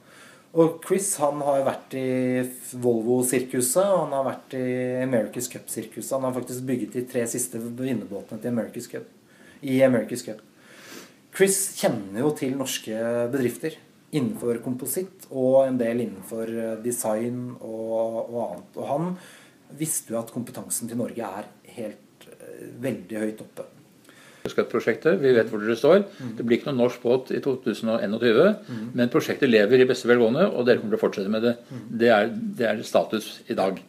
Og 0.54 0.78
Chris 0.86 1.08
han 1.18 1.40
har 1.42 1.64
vært 1.66 1.96
i 1.98 2.08
Volvo-sirkuset, 2.78 3.82
og 3.82 4.04
han 4.04 4.12
har 4.14 4.26
vært 4.28 4.54
i 4.54 4.66
America's 5.02 5.48
Cup-sirkuset. 5.50 6.12
Han 6.14 6.28
har 6.28 6.36
faktisk 6.36 6.62
bygget 6.68 6.94
de 6.94 7.02
tre 7.10 7.24
siste 7.30 7.58
vinnerbåtene 7.58 8.38
til 8.38 8.52
America's 8.52 8.86
Cup. 8.90 9.08
I 9.66 9.80
America's 9.82 10.22
Cup. 10.22 10.44
Chris 11.34 11.58
kjenner 11.80 12.22
jo 12.22 12.30
til 12.38 12.54
norske 12.54 12.94
bedrifter 13.32 13.74
innenfor 14.14 14.60
kompositt 14.62 15.26
og 15.32 15.64
en 15.64 15.78
del 15.80 16.04
innenfor 16.04 16.50
eh, 16.54 16.76
design 16.84 17.48
og, 17.56 18.20
og 18.28 18.38
annet. 18.44 18.76
Og 18.78 18.90
han 18.92 19.08
visste 19.74 20.14
jo 20.14 20.20
at 20.20 20.30
kompetansen 20.30 20.90
til 20.90 21.00
Norge 21.00 21.32
er 21.40 21.48
helt 21.80 22.28
eh, 22.30 22.68
veldig 22.84 23.24
høyt 23.24 23.42
oppe. 23.42 23.66
Prosjektet, 24.44 25.22
Vi 25.22 25.30
vet 25.32 25.48
hvor 25.48 25.62
dere 25.62 25.72
står. 25.74 26.02
Det 26.36 26.44
blir 26.44 26.58
ikke 26.58 26.68
noen 26.68 26.82
norsk 26.84 27.00
båt 27.00 27.30
i 27.32 27.38
2021, 27.40 28.58
men 28.92 29.08
prosjektet 29.08 29.48
lever 29.48 29.80
i 29.80 29.86
beste 29.88 30.04
velgående, 30.10 30.50
og 30.52 30.66
dere 30.68 30.82
kommer 30.82 30.92
til 30.92 31.00
å 31.00 31.04
fortsette 31.06 31.32
med 31.32 31.42
det. 31.46 31.54
Det 31.88 32.10
er, 32.12 32.28
det 32.28 32.66
er 32.68 32.82
status 32.84 33.40
i 33.48 33.56
dag. 33.56 33.80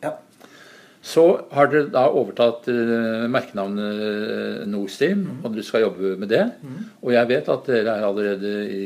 Så 1.06 1.26
har 1.52 1.68
dere 1.70 1.90
da 1.92 2.06
overtatt 2.08 2.70
eh, 2.72 3.28
merkenavnet 3.30 4.64
Nordstream, 4.72 5.26
og 5.44 5.52
dere 5.54 5.68
skal 5.68 5.84
jobbe 5.90 6.16
med 6.24 6.32
det. 6.32 6.46
Og 7.04 7.12
jeg 7.14 7.28
vet 7.36 7.52
at 7.52 7.68
dere 7.68 7.98
er 8.00 8.08
allerede 8.08 8.56
i 8.72 8.82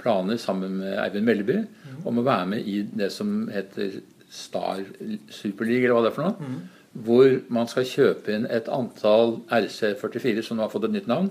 planer 0.00 0.40
sammen 0.40 0.80
med 0.80 0.96
Eivind 1.04 1.28
Melleby 1.28 1.60
om 2.08 2.16
å 2.18 2.24
være 2.26 2.46
med 2.54 2.64
i 2.66 2.80
det 2.96 3.12
som 3.12 3.44
heter 3.52 4.00
Star 4.32 4.80
Superleague, 5.28 5.84
eller 5.84 5.98
hva 6.00 6.02
det 6.08 6.14
er 6.14 6.16
for 6.16 6.30
noe. 6.32 6.54
Hvor 6.92 7.40
man 7.48 7.68
skal 7.70 7.84
kjøpe 7.86 8.32
inn 8.34 8.46
et 8.50 8.66
antall 8.68 9.36
RC44 9.48 10.42
som 10.42 10.56
nå 10.58 10.64
har 10.64 10.72
fått 10.72 10.84
et 10.88 10.90
nytt 10.96 11.06
navn. 11.06 11.28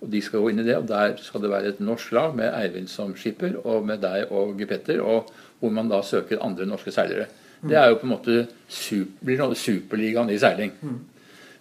Og 0.00 0.10
de 0.10 0.20
skal 0.22 0.40
gå 0.40 0.50
inn 0.52 0.60
i 0.60 0.66
det, 0.68 0.76
og 0.76 0.86
der 0.86 1.16
skal 1.18 1.40
det 1.42 1.50
være 1.50 1.66
et 1.68 1.80
norsk 1.80 2.12
lag 2.12 2.34
med 2.36 2.52
Eivind 2.54 2.88
som 2.88 3.14
skipper, 3.18 3.56
og 3.66 3.84
med 3.86 4.00
deg 4.00 4.30
og 4.30 4.56
Petter, 4.68 5.00
og 5.02 5.26
hvor 5.58 5.70
man 5.74 5.88
da 5.90 6.00
søker 6.02 6.38
andre 6.42 6.64
norske 6.66 6.92
seilere. 6.94 7.26
Det 7.62 7.76
er 7.76 7.88
jo 7.90 7.96
på 8.00 8.06
en 8.06 8.14
måte 8.14 8.46
super, 8.68 9.54
superligaen 9.54 10.30
i 10.30 10.38
seiling. 10.38 10.70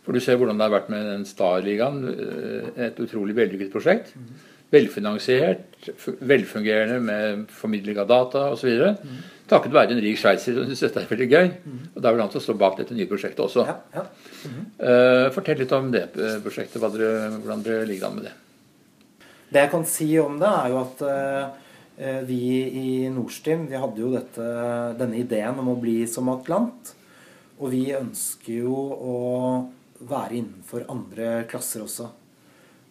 For 0.06 0.14
du 0.14 0.20
ser 0.24 0.38
hvordan 0.38 0.58
det 0.58 0.64
har 0.70 0.72
vært 0.80 0.90
med 0.90 1.04
den 1.06 1.26
Star-ligaen. 1.26 1.98
eh, 2.78 2.86
Et 2.86 3.00
utrolig 3.00 3.36
vellykket 3.36 3.72
prosjekt. 3.74 4.14
Velfinansiert, 4.72 5.90
velfungerende 6.22 7.00
med 7.02 7.48
formidling 7.50 7.98
av 7.98 8.08
data 8.08 8.52
osv. 8.54 8.96
Takket 9.50 9.74
være 9.74 9.96
en 9.96 10.02
rik 10.04 10.20
sveitser 10.22 10.54
som 10.58 10.68
syns 10.68 10.84
dette 10.84 11.02
er 11.02 11.10
veldig 11.10 11.28
gøy. 11.30 11.48
Og 11.96 12.04
da 12.04 12.12
vil 12.14 12.22
han 12.22 12.30
til 12.30 12.42
å 12.42 12.44
stå 12.44 12.56
bak 12.60 12.78
dette 12.78 12.98
nye 12.98 13.10
prosjektet 13.10 13.42
også. 13.46 13.66
Ja, 13.66 13.78
ja. 13.96 14.04
Eh, 14.46 15.26
fortell 15.34 15.58
litt 15.64 15.74
om 15.76 15.90
det 15.94 16.04
eh, 16.14 16.38
prosjektet, 16.44 16.84
dere, 16.94 17.32
hvordan 17.40 17.66
dere 17.66 17.88
ligger 17.90 18.10
an 18.10 18.20
med 18.20 18.30
det. 18.30 18.36
Det 19.50 19.64
jeg 19.66 19.72
kan 19.72 19.88
si 19.90 20.12
om 20.22 20.38
det, 20.38 20.52
er 20.62 20.70
jo 20.70 20.78
at 20.84 21.02
uh, 21.10 22.22
vi 22.30 22.44
i 22.70 22.92
Nordstream 23.10 23.66
vi 23.72 23.80
hadde 23.82 24.04
jo 24.04 24.12
dette, 24.14 24.46
denne 25.00 25.18
ideen 25.18 25.58
om 25.58 25.72
å 25.74 25.80
bli 25.82 26.04
som 26.08 26.30
Atlant. 26.30 26.94
Og 27.58 27.74
vi 27.74 27.88
ønsker 27.98 28.62
jo 28.62 28.78
å 28.94 29.18
være 30.06 30.38
innenfor 30.38 30.86
andre 30.94 31.32
klasser 31.50 31.82
også. 31.84 32.12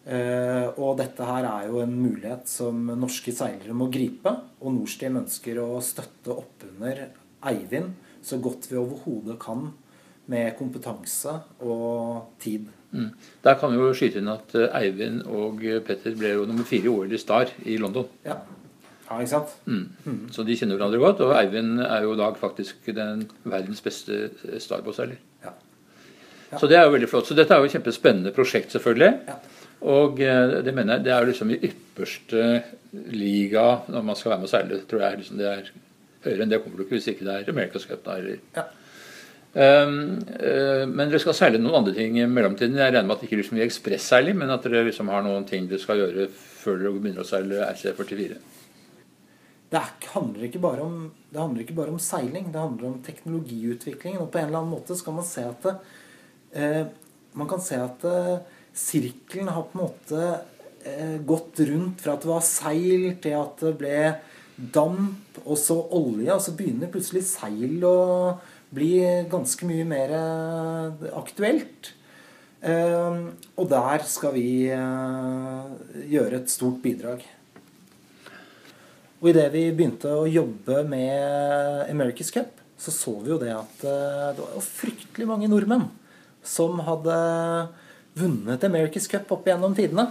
Eh, 0.09 0.67
og 0.81 0.95
dette 0.97 1.25
her 1.25 1.45
er 1.45 1.67
jo 1.69 1.83
en 1.83 1.91
mulighet 1.93 2.49
som 2.49 2.87
norske 2.97 3.33
seilere 3.35 3.75
må 3.77 3.89
gripe. 3.93 4.31
Og 4.63 4.73
Norsteam 4.73 5.19
ønsker 5.21 5.59
å 5.61 5.75
støtte 5.85 6.33
oppunder 6.33 7.05
Eivind 7.49 7.93
så 8.25 8.39
godt 8.41 8.67
vi 8.71 8.79
overhodet 8.79 9.37
kan 9.41 9.69
med 10.29 10.55
kompetanse 10.57 11.35
og 11.65 12.33
tid. 12.41 12.67
Mm. 12.89 13.11
Der 13.45 13.57
kan 13.61 13.71
vi 13.71 13.77
jo 13.77 13.91
skyte 13.93 14.21
inn 14.21 14.31
at 14.33 14.55
eh, 14.57 14.71
Eivind 14.81 15.27
og 15.29 15.61
Petter 15.85 16.17
ble 16.17 16.33
jo 16.39 16.47
nummer 16.49 16.65
fire 16.65 16.89
i 16.89 16.93
OL 16.93 17.13
i 17.13 17.21
Star 17.21 17.53
i 17.69 17.77
London. 17.81 18.09
Ja, 18.25 18.39
ja 19.05 19.19
ikke 19.21 19.35
sant? 19.35 19.53
Mm. 19.69 20.25
Så 20.33 20.45
de 20.47 20.57
kjenner 20.57 20.79
hverandre 20.79 21.03
godt. 21.03 21.21
Og 21.27 21.35
Eivind 21.37 21.83
er 21.85 22.07
jo 22.07 22.17
i 22.17 22.21
dag 22.21 22.41
faktisk 22.41 22.89
den 22.97 23.27
verdens 23.45 23.85
beste 23.85 24.31
starbåtseiler. 24.57 25.21
Ja. 25.45 25.53
Ja. 26.49 26.57
Så 26.57 26.65
det 26.65 26.81
er 26.81 26.89
jo 26.89 26.97
veldig 26.97 27.13
flott. 27.13 27.29
Så 27.29 27.37
dette 27.37 27.53
er 27.53 27.61
jo 27.61 27.69
et 27.69 27.77
kjempespennende 27.77 28.33
prosjekt, 28.33 28.73
selvfølgelig. 28.73 29.13
Ja. 29.29 29.37
Og 29.87 30.19
eh, 30.19 30.57
det 30.65 30.73
mener 30.75 30.97
jeg 30.97 31.05
det 31.05 31.13
er 31.15 31.29
liksom 31.29 31.53
i 31.53 31.61
ypperste 31.69 32.47
liga 33.13 33.67
når 33.87 34.03
man 34.09 34.17
skal 34.17 34.33
være 34.33 34.41
med 34.41 34.49
og 34.49 34.51
seile. 34.51 34.81
Tror 34.89 35.05
jeg 35.05 35.21
liksom 35.21 35.39
det 35.39 35.47
er 35.47 35.71
høyere 36.25 36.43
enn 36.43 36.51
det 36.51 36.59
kommer 36.63 36.79
du 36.79 36.85
ikke 36.85 36.97
hvis 36.97 37.09
ikke 37.13 37.27
det 37.27 37.37
er 37.37 37.53
America's 37.53 37.87
Cup. 37.87 38.03
Da, 38.05 38.19
eller. 38.19 38.43
Ja. 38.57 38.67
Um, 39.49 40.19
uh, 40.29 40.83
men 40.85 41.09
dere 41.09 41.21
skal 41.23 41.33
seile 41.33 41.61
noen 41.61 41.79
andre 41.79 41.95
ting 41.95 42.19
i 42.19 42.27
mellomtiden. 42.29 42.77
Jeg 42.77 42.93
regner 42.93 43.07
med 43.07 43.15
at 43.15 43.23
det 43.23 43.29
ikke 43.29 43.39
liksom 43.39 43.57
blir 43.57 43.65
ekspresseiling, 43.65 44.37
men 44.37 44.53
at 44.53 44.67
dere 44.67 44.85
liksom 44.85 45.09
har 45.09 45.23
noen 45.25 45.47
ting 45.49 45.65
dere 45.69 45.81
skal 45.81 46.03
gjøre 46.03 46.27
før 46.29 46.77
dere 46.83 46.93
begynner 46.99 47.23
å 47.23 47.29
seile 47.29 47.63
RC44. 47.71 48.37
Det 49.69 49.77
er, 49.77 49.89
handler 50.13 50.45
ikke 50.47 50.61
bare 50.61 50.85
om, 50.85 51.01
det 51.29 51.41
handler 51.41 51.63
ikke 51.63 51.77
bare 51.77 51.93
om 51.93 52.01
seiling, 52.01 52.51
det 52.53 52.61
handler 52.61 52.91
om 52.91 53.01
teknologiutviklingen. 53.05 54.21
Og 54.21 54.31
på 54.33 54.41
en 54.41 54.49
eller 54.49 54.61
annen 54.61 54.75
måte 54.75 54.97
skal 54.97 55.17
man 55.17 55.27
se 55.29 55.45
at 55.49 55.65
det, 55.65 55.77
uh, 56.57 56.83
Man 57.37 57.45
kan 57.45 57.61
se 57.61 57.77
at 57.77 58.03
eh, 58.09 58.39
sirkelen 58.79 59.51
har 59.51 59.67
på 59.67 59.77
en 59.77 59.85
måte 59.85 60.25
eh, 60.87 61.17
gått 61.27 61.59
rundt 61.67 62.03
fra 62.03 62.15
at 62.15 62.25
det 62.25 62.31
var 62.31 62.45
seil, 62.45 63.07
til 63.21 63.37
at 63.39 63.63
det 63.65 63.75
ble 63.79 63.97
damp, 64.75 65.39
og 65.45 65.57
så 65.59 65.77
olje. 65.95 66.31
Og 66.33 66.43
så 66.43 66.55
begynner 66.57 66.91
plutselig 66.91 67.25
seil 67.29 67.83
å 67.87 68.37
bli 68.75 68.93
ganske 69.31 69.67
mye 69.67 69.87
mer 69.87 70.13
eh, 70.15 71.09
aktuelt. 71.19 71.93
Eh, 72.61 73.19
og 73.55 73.69
der 73.71 74.07
skal 74.07 74.35
vi 74.35 74.47
gjøre 74.69 76.41
et 76.41 76.51
stort 76.51 76.79
bidrag. 76.83 77.25
Og 79.19 79.33
idet 79.33 79.49
vi 79.51 79.65
begynte 79.75 80.13
å 80.15 80.29
jobbe 80.29 80.85
med 80.87 81.89
America's 81.91 82.31
Cup, 82.31 82.53
så 82.79 82.93
så 82.95 83.17
vi 83.19 83.33
jo 83.33 83.39
det 83.41 83.51
at 83.51 83.81
det 83.83 84.39
var 84.39 84.63
fryktelig 84.63 85.25
mange 85.27 85.49
nordmenn 85.51 85.89
som 86.45 86.79
hadde 86.87 87.17
vunnet 88.19 88.63
America's 88.67 89.07
Cup 89.11 89.31
opp 89.35 89.47
gjennom 89.47 89.75
tidene. 89.77 90.09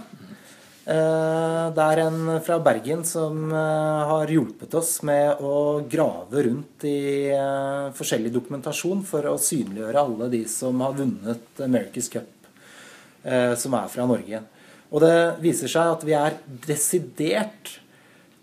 Eh, 0.89 1.65
Det 1.75 1.85
er 1.85 2.01
en 2.01 2.39
fra 2.41 2.57
Bergen 2.65 3.03
som 3.05 3.51
eh, 3.53 4.03
har 4.09 4.31
hjulpet 4.31 4.73
oss 4.73 5.01
med 5.05 5.41
å 5.45 5.81
grave 5.85 6.45
rundt 6.47 6.85
i 6.89 7.29
eh, 7.29 7.89
forskjellig 7.93 8.31
dokumentasjon 8.33 9.03
for 9.05 9.27
å 9.29 9.37
synliggjøre 9.37 10.01
alle 10.01 10.29
de 10.33 10.43
som 10.49 10.81
har 10.81 10.95
vunnet 10.97 11.61
America's 11.61 12.09
Cup, 12.09 12.31
som 13.59 13.73
er 13.75 13.89
fra 13.91 14.05
Norge. 14.07 14.39
Og 14.89 15.03
det 15.03 15.15
viser 15.43 15.69
seg 15.69 15.91
at 15.91 16.05
vi 16.07 16.15
er 16.17 16.37
desidert 16.65 17.73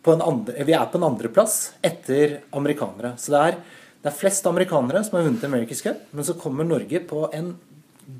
på 0.04 0.12
en 0.14 0.22
andre, 0.22 0.66
vi 0.68 0.74
er 0.76 0.84
på 0.92 1.00
en 1.00 1.06
andreplass 1.08 1.72
etter 1.82 2.42
amerikanere. 2.54 3.14
Så 3.18 3.32
det 3.32 3.40
er, 3.40 3.56
det 4.04 4.10
er 4.12 4.18
flest 4.20 4.46
amerikanere 4.46 5.02
som 5.02 5.16
har 5.18 5.26
vunnet 5.26 5.46
America's 5.48 5.82
Cup, 5.82 6.04
men 6.12 6.28
så 6.28 6.36
kommer 6.38 6.68
Norge 6.68 7.00
på 7.08 7.24
en 7.34 7.54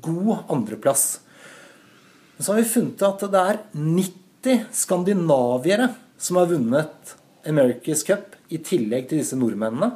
god 0.03 0.49
andreplass. 0.51 1.21
Men 2.37 2.45
så 2.45 2.53
har 2.53 2.61
vi 2.61 2.69
funnet 2.69 3.05
at 3.05 3.23
det 3.33 3.43
er 3.51 3.61
90 3.73 4.67
skandinaviere 4.77 5.89
som 6.21 6.37
har 6.37 6.51
vunnet 6.51 7.15
America's 7.47 8.03
Cup 8.05 8.35
i 8.53 8.59
tillegg 8.61 9.09
til 9.09 9.21
disse 9.21 9.37
nordmennene. 9.39 9.89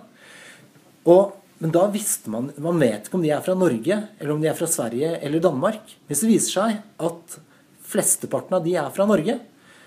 Og, 1.10 1.36
men 1.62 1.74
da 1.74 1.88
visste 1.94 2.30
man 2.34 2.52
Man 2.62 2.82
vet 2.82 3.08
ikke 3.08 3.18
om 3.18 3.24
de 3.26 3.32
er 3.34 3.42
fra 3.46 3.56
Norge, 3.58 3.98
eller 4.20 4.34
om 4.34 4.42
de 4.42 4.50
er 4.50 4.58
fra 4.58 4.70
Sverige 4.70 5.16
eller 5.22 5.44
Danmark. 5.44 5.96
Hvis 6.10 6.24
det 6.24 6.32
viser 6.32 6.58
seg 6.58 7.08
at 7.08 7.38
flesteparten 7.92 8.58
av 8.58 8.66
de 8.66 8.76
er 8.80 8.90
fra 8.96 9.06
Norge, 9.10 9.38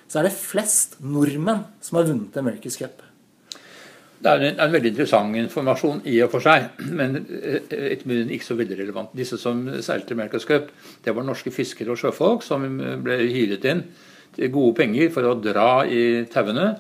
så 0.07 0.21
er 0.21 0.29
det 0.29 0.37
flest 0.37 0.99
nordmenn 1.03 1.65
som 1.83 1.99
har 1.99 2.07
vunnet 2.11 2.39
America's 2.39 2.79
Cup. 2.79 3.03
Det 4.25 4.31
er 4.33 4.43
en, 4.49 4.61
en 4.65 4.73
veldig 4.73 4.91
interessant 4.95 5.37
informasjon 5.37 5.99
i 6.09 6.15
og 6.25 6.31
for 6.33 6.41
seg, 6.41 6.71
men 6.97 7.19
eh, 7.43 7.59
etter 7.93 8.09
min 8.09 8.31
ikke 8.33 8.47
så 8.47 8.57
veldig 8.57 8.79
relevant. 8.79 9.13
Disse 9.17 9.37
som 9.41 9.61
seilte 9.85 10.17
America's 10.17 10.47
Cup, 10.49 10.71
det 11.05 11.13
var 11.13 11.27
norske 11.29 11.53
fiskere 11.53 11.93
og 11.93 12.01
sjøfolk 12.01 12.43
som 12.47 12.65
ble 13.05 13.19
hyret 13.29 13.67
inn 13.69 13.85
til 14.35 14.49
gode 14.55 14.79
penger 14.81 15.13
for 15.13 15.29
å 15.29 15.37
dra 15.45 15.69
i 15.85 16.25
tauene. 16.33 16.71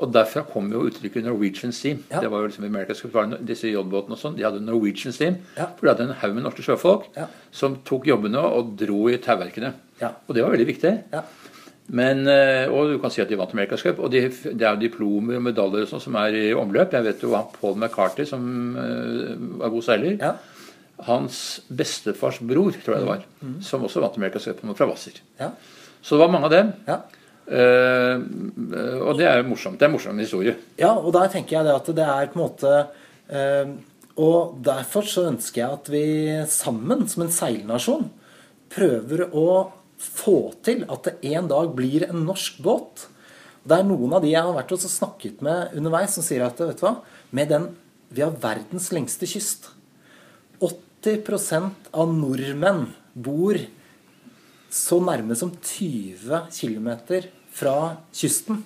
Og 0.00 0.08
derfra 0.16 0.42
kom 0.48 0.70
jo 0.72 0.86
uttrykket 0.88 1.22
'Norwegian 1.26 1.72
Steam'. 1.76 1.98
Ja. 2.10 2.20
Det 2.24 2.30
var 2.32 2.40
jo 2.40 2.46
liksom 2.48 2.64
America's 2.64 3.02
Cup, 3.04 3.36
disse 3.46 3.68
jobbåtene 3.68 4.16
og 4.16 4.18
sånn, 4.18 4.36
de 4.36 4.46
hadde 4.46 4.62
'Norwegian 4.64 5.12
Steam'. 5.12 5.36
Ja. 5.58 5.66
For 5.76 5.86
de 5.86 5.92
hadde 5.92 6.06
en 6.08 6.16
haug 6.22 6.34
med 6.34 6.42
norske 6.42 6.64
sjøfolk 6.64 7.04
Ja. 7.16 7.26
som 7.52 7.76
tok 7.84 8.06
jobbene 8.08 8.40
og 8.40 8.74
dro 8.80 9.08
i 9.12 9.18
tauverkene. 9.18 9.74
Ja. 10.00 10.10
Og 10.26 10.34
det 10.34 10.42
var 10.42 10.50
veldig 10.56 10.66
viktig. 10.66 10.94
Men, 11.90 12.22
eh, 12.30 12.70
og 12.70 12.92
du 12.92 12.98
kan 13.02 13.10
si 13.10 13.22
at 13.22 13.30
de 13.30 13.38
vant 13.38 13.50
America's 13.54 13.82
Cup. 13.82 13.98
Og 13.98 14.12
de, 14.12 14.22
det 14.30 14.62
er 14.62 14.76
jo 14.76 14.82
diplomer 14.84 15.40
og 15.40 15.46
medaljer 15.48 15.86
og 15.86 15.90
sånt, 15.90 16.04
som 16.06 16.18
er 16.20 16.36
i 16.38 16.46
omløp. 16.54 16.94
Jeg 16.94 17.06
vet 17.08 17.24
jo 17.26 17.34
han 17.34 17.50
Paul 17.56 17.76
McCarty, 17.76 18.28
som 18.28 18.44
er 18.78 19.34
var 19.62 19.74
god 19.74 19.86
seiler. 19.86 20.16
Ja. 20.20 20.34
Hans 21.08 21.36
bestefars 21.66 22.38
bror, 22.44 22.76
tror 22.76 22.94
jeg 22.94 23.02
det 23.02 23.08
var, 23.08 23.24
som 23.64 23.86
også 23.88 24.02
vant 24.04 24.18
America's 24.20 24.46
Cup 24.46 24.62
fra 24.78 24.86
Hvasser. 24.90 25.18
Ja. 25.40 25.50
Så 26.00 26.14
det 26.14 26.22
var 26.22 26.32
mange 26.32 26.50
av 26.50 26.54
dem. 26.54 26.70
Ja. 26.86 27.00
Uh, 27.50 28.20
og 29.02 29.16
det 29.18 29.26
er 29.26 29.40
jo 29.40 29.48
morsomt. 29.50 29.80
Det 29.80 29.82
er 29.82 29.90
en 29.90 29.96
morsom 29.96 30.20
historie. 30.22 30.54
Ja, 30.78 30.92
og 30.94 31.10
der 31.16 31.32
tenker 31.32 31.56
jeg 31.56 31.66
det 31.66 31.74
at 31.74 31.88
det 31.98 32.06
er 32.06 32.28
på 32.30 32.38
en 32.38 32.44
måte 32.44 32.74
uh, 33.32 33.72
Og 34.22 34.60
derfor 34.62 35.08
så 35.08 35.24
ønsker 35.32 35.64
jeg 35.64 35.78
at 35.80 35.90
vi 35.90 36.04
sammen, 36.46 37.08
som 37.10 37.24
en 37.24 37.34
seilnasjon, 37.34 38.06
prøver 38.70 39.24
å 39.34 39.48
få 40.00 40.52
til 40.64 40.84
at 40.88 41.06
det 41.06 41.32
en 41.34 41.48
dag 41.50 41.72
blir 41.76 42.06
en 42.08 42.24
norsk 42.26 42.60
båt. 42.64 43.06
Det 43.62 43.76
er 43.76 43.86
noen 43.86 44.16
av 44.16 44.24
de 44.24 44.32
jeg 44.32 44.40
har 44.40 44.56
vært 44.56 44.72
og 44.72 44.80
snakket 44.82 45.42
med 45.44 45.76
underveis, 45.76 46.16
som 46.16 46.24
sier 46.24 46.46
at 46.46 46.60
vet 46.60 46.80
du 46.80 46.86
hva, 46.86 46.96
med 47.36 47.52
den, 47.52 47.68
vi 48.10 48.24
har 48.24 48.32
verdens 48.42 48.88
lengste 48.94 49.28
kyst. 49.28 49.68
80% 50.60 51.92
av 51.96 52.10
nordmenn 52.12 52.88
bor 53.14 53.58
så 54.70 55.00
nærme 55.02 55.36
som 55.36 55.52
20 55.52 56.46
km 56.54 56.90
fra 57.54 57.76
kysten. 58.14 58.62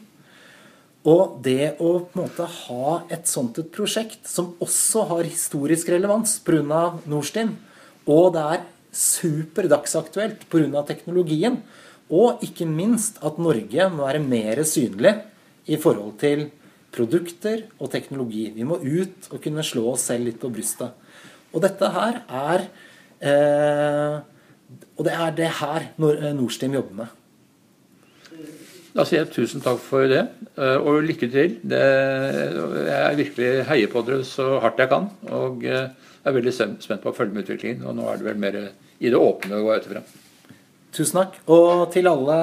Og 1.05 1.41
det 1.45 1.75
å 1.85 1.99
på 2.07 2.17
en 2.17 2.23
måte 2.23 2.47
ha 2.49 2.95
et 3.13 3.29
sånt 3.29 3.59
et 3.61 3.69
prosjekt, 3.73 4.23
som 4.29 4.55
også 4.65 5.05
har 5.11 5.27
historisk 5.29 5.91
relevans 5.93 6.39
pga. 6.45 6.85
Nord 7.05 7.29
Stream, 7.29 7.57
og 8.09 8.33
det 8.37 8.45
er 8.55 8.65
superdagsaktuelt 8.95 10.47
pga. 10.51 10.83
teknologien, 10.87 11.63
og 12.11 12.43
ikke 12.45 12.67
minst 12.69 13.19
at 13.25 13.39
Norge 13.39 13.89
må 13.91 14.05
være 14.07 14.23
mer 14.23 14.63
synlig 14.63 15.15
i 15.67 15.77
forhold 15.81 16.19
til 16.21 16.51
produkter 16.95 17.65
og 17.81 17.91
teknologi. 17.91 18.51
Vi 18.55 18.67
må 18.67 18.79
ut 18.79 19.31
og 19.33 19.41
kunne 19.43 19.65
slå 19.67 19.89
oss 19.95 20.07
selv 20.11 20.29
litt 20.29 20.39
på 20.41 20.53
brystet. 20.53 20.93
Og 21.55 21.63
dette 21.65 21.91
her 21.95 22.23
er 22.29 22.69
eh, 23.23 24.23
Og 24.99 25.05
det 25.07 25.13
er 25.15 25.35
det 25.35 25.51
her 25.61 25.87
Norsteam 26.35 26.75
jobber 26.75 27.05
med. 27.05 27.13
Da 28.95 29.03
sier 29.03 29.25
jeg 29.25 29.33
tusen 29.35 29.63
takk 29.63 29.81
for 29.83 30.07
det, 30.07 30.23
eh, 30.55 30.79
og 30.79 31.03
lykke 31.03 31.27
til. 31.31 31.57
Det, 31.67 31.83
jeg 32.87 33.19
virkelig 33.19 33.49
heier 33.67 33.91
på 33.91 34.03
dere 34.07 34.27
så 34.27 34.61
hardt 34.63 34.79
jeg 34.79 34.91
kan. 34.93 35.09
Og 35.35 35.65
eh, 35.67 35.89
er 36.25 36.37
veldig 36.37 36.55
spent 36.55 37.03
på 37.03 37.13
å 37.13 37.17
følge 37.17 37.37
med 37.37 37.47
utviklingen. 37.47 37.85
Og 37.89 37.97
nå 37.99 38.09
er 38.11 38.21
det 38.21 38.29
vel 38.29 38.41
mer 38.41 38.61
i 38.61 39.11
det 39.11 39.19
åpne 39.19 39.59
å 39.59 39.67
gå 39.67 39.75
etterfra. 39.75 40.05
Tusen 40.95 41.19
takk. 41.19 41.41
Og 41.51 41.89
til 41.93 42.07
alle 42.07 42.35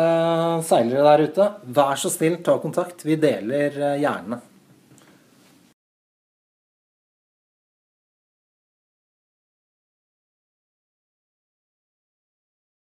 seilere 0.67 1.05
der 1.07 1.27
ute, 1.29 1.49
vær 1.77 1.99
så 1.99 2.11
snill, 2.11 2.41
ta 2.43 2.57
kontakt. 2.59 3.05
Vi 3.07 3.15
deler 3.19 3.77
eh, 3.79 3.99
gjerne. 4.03 4.41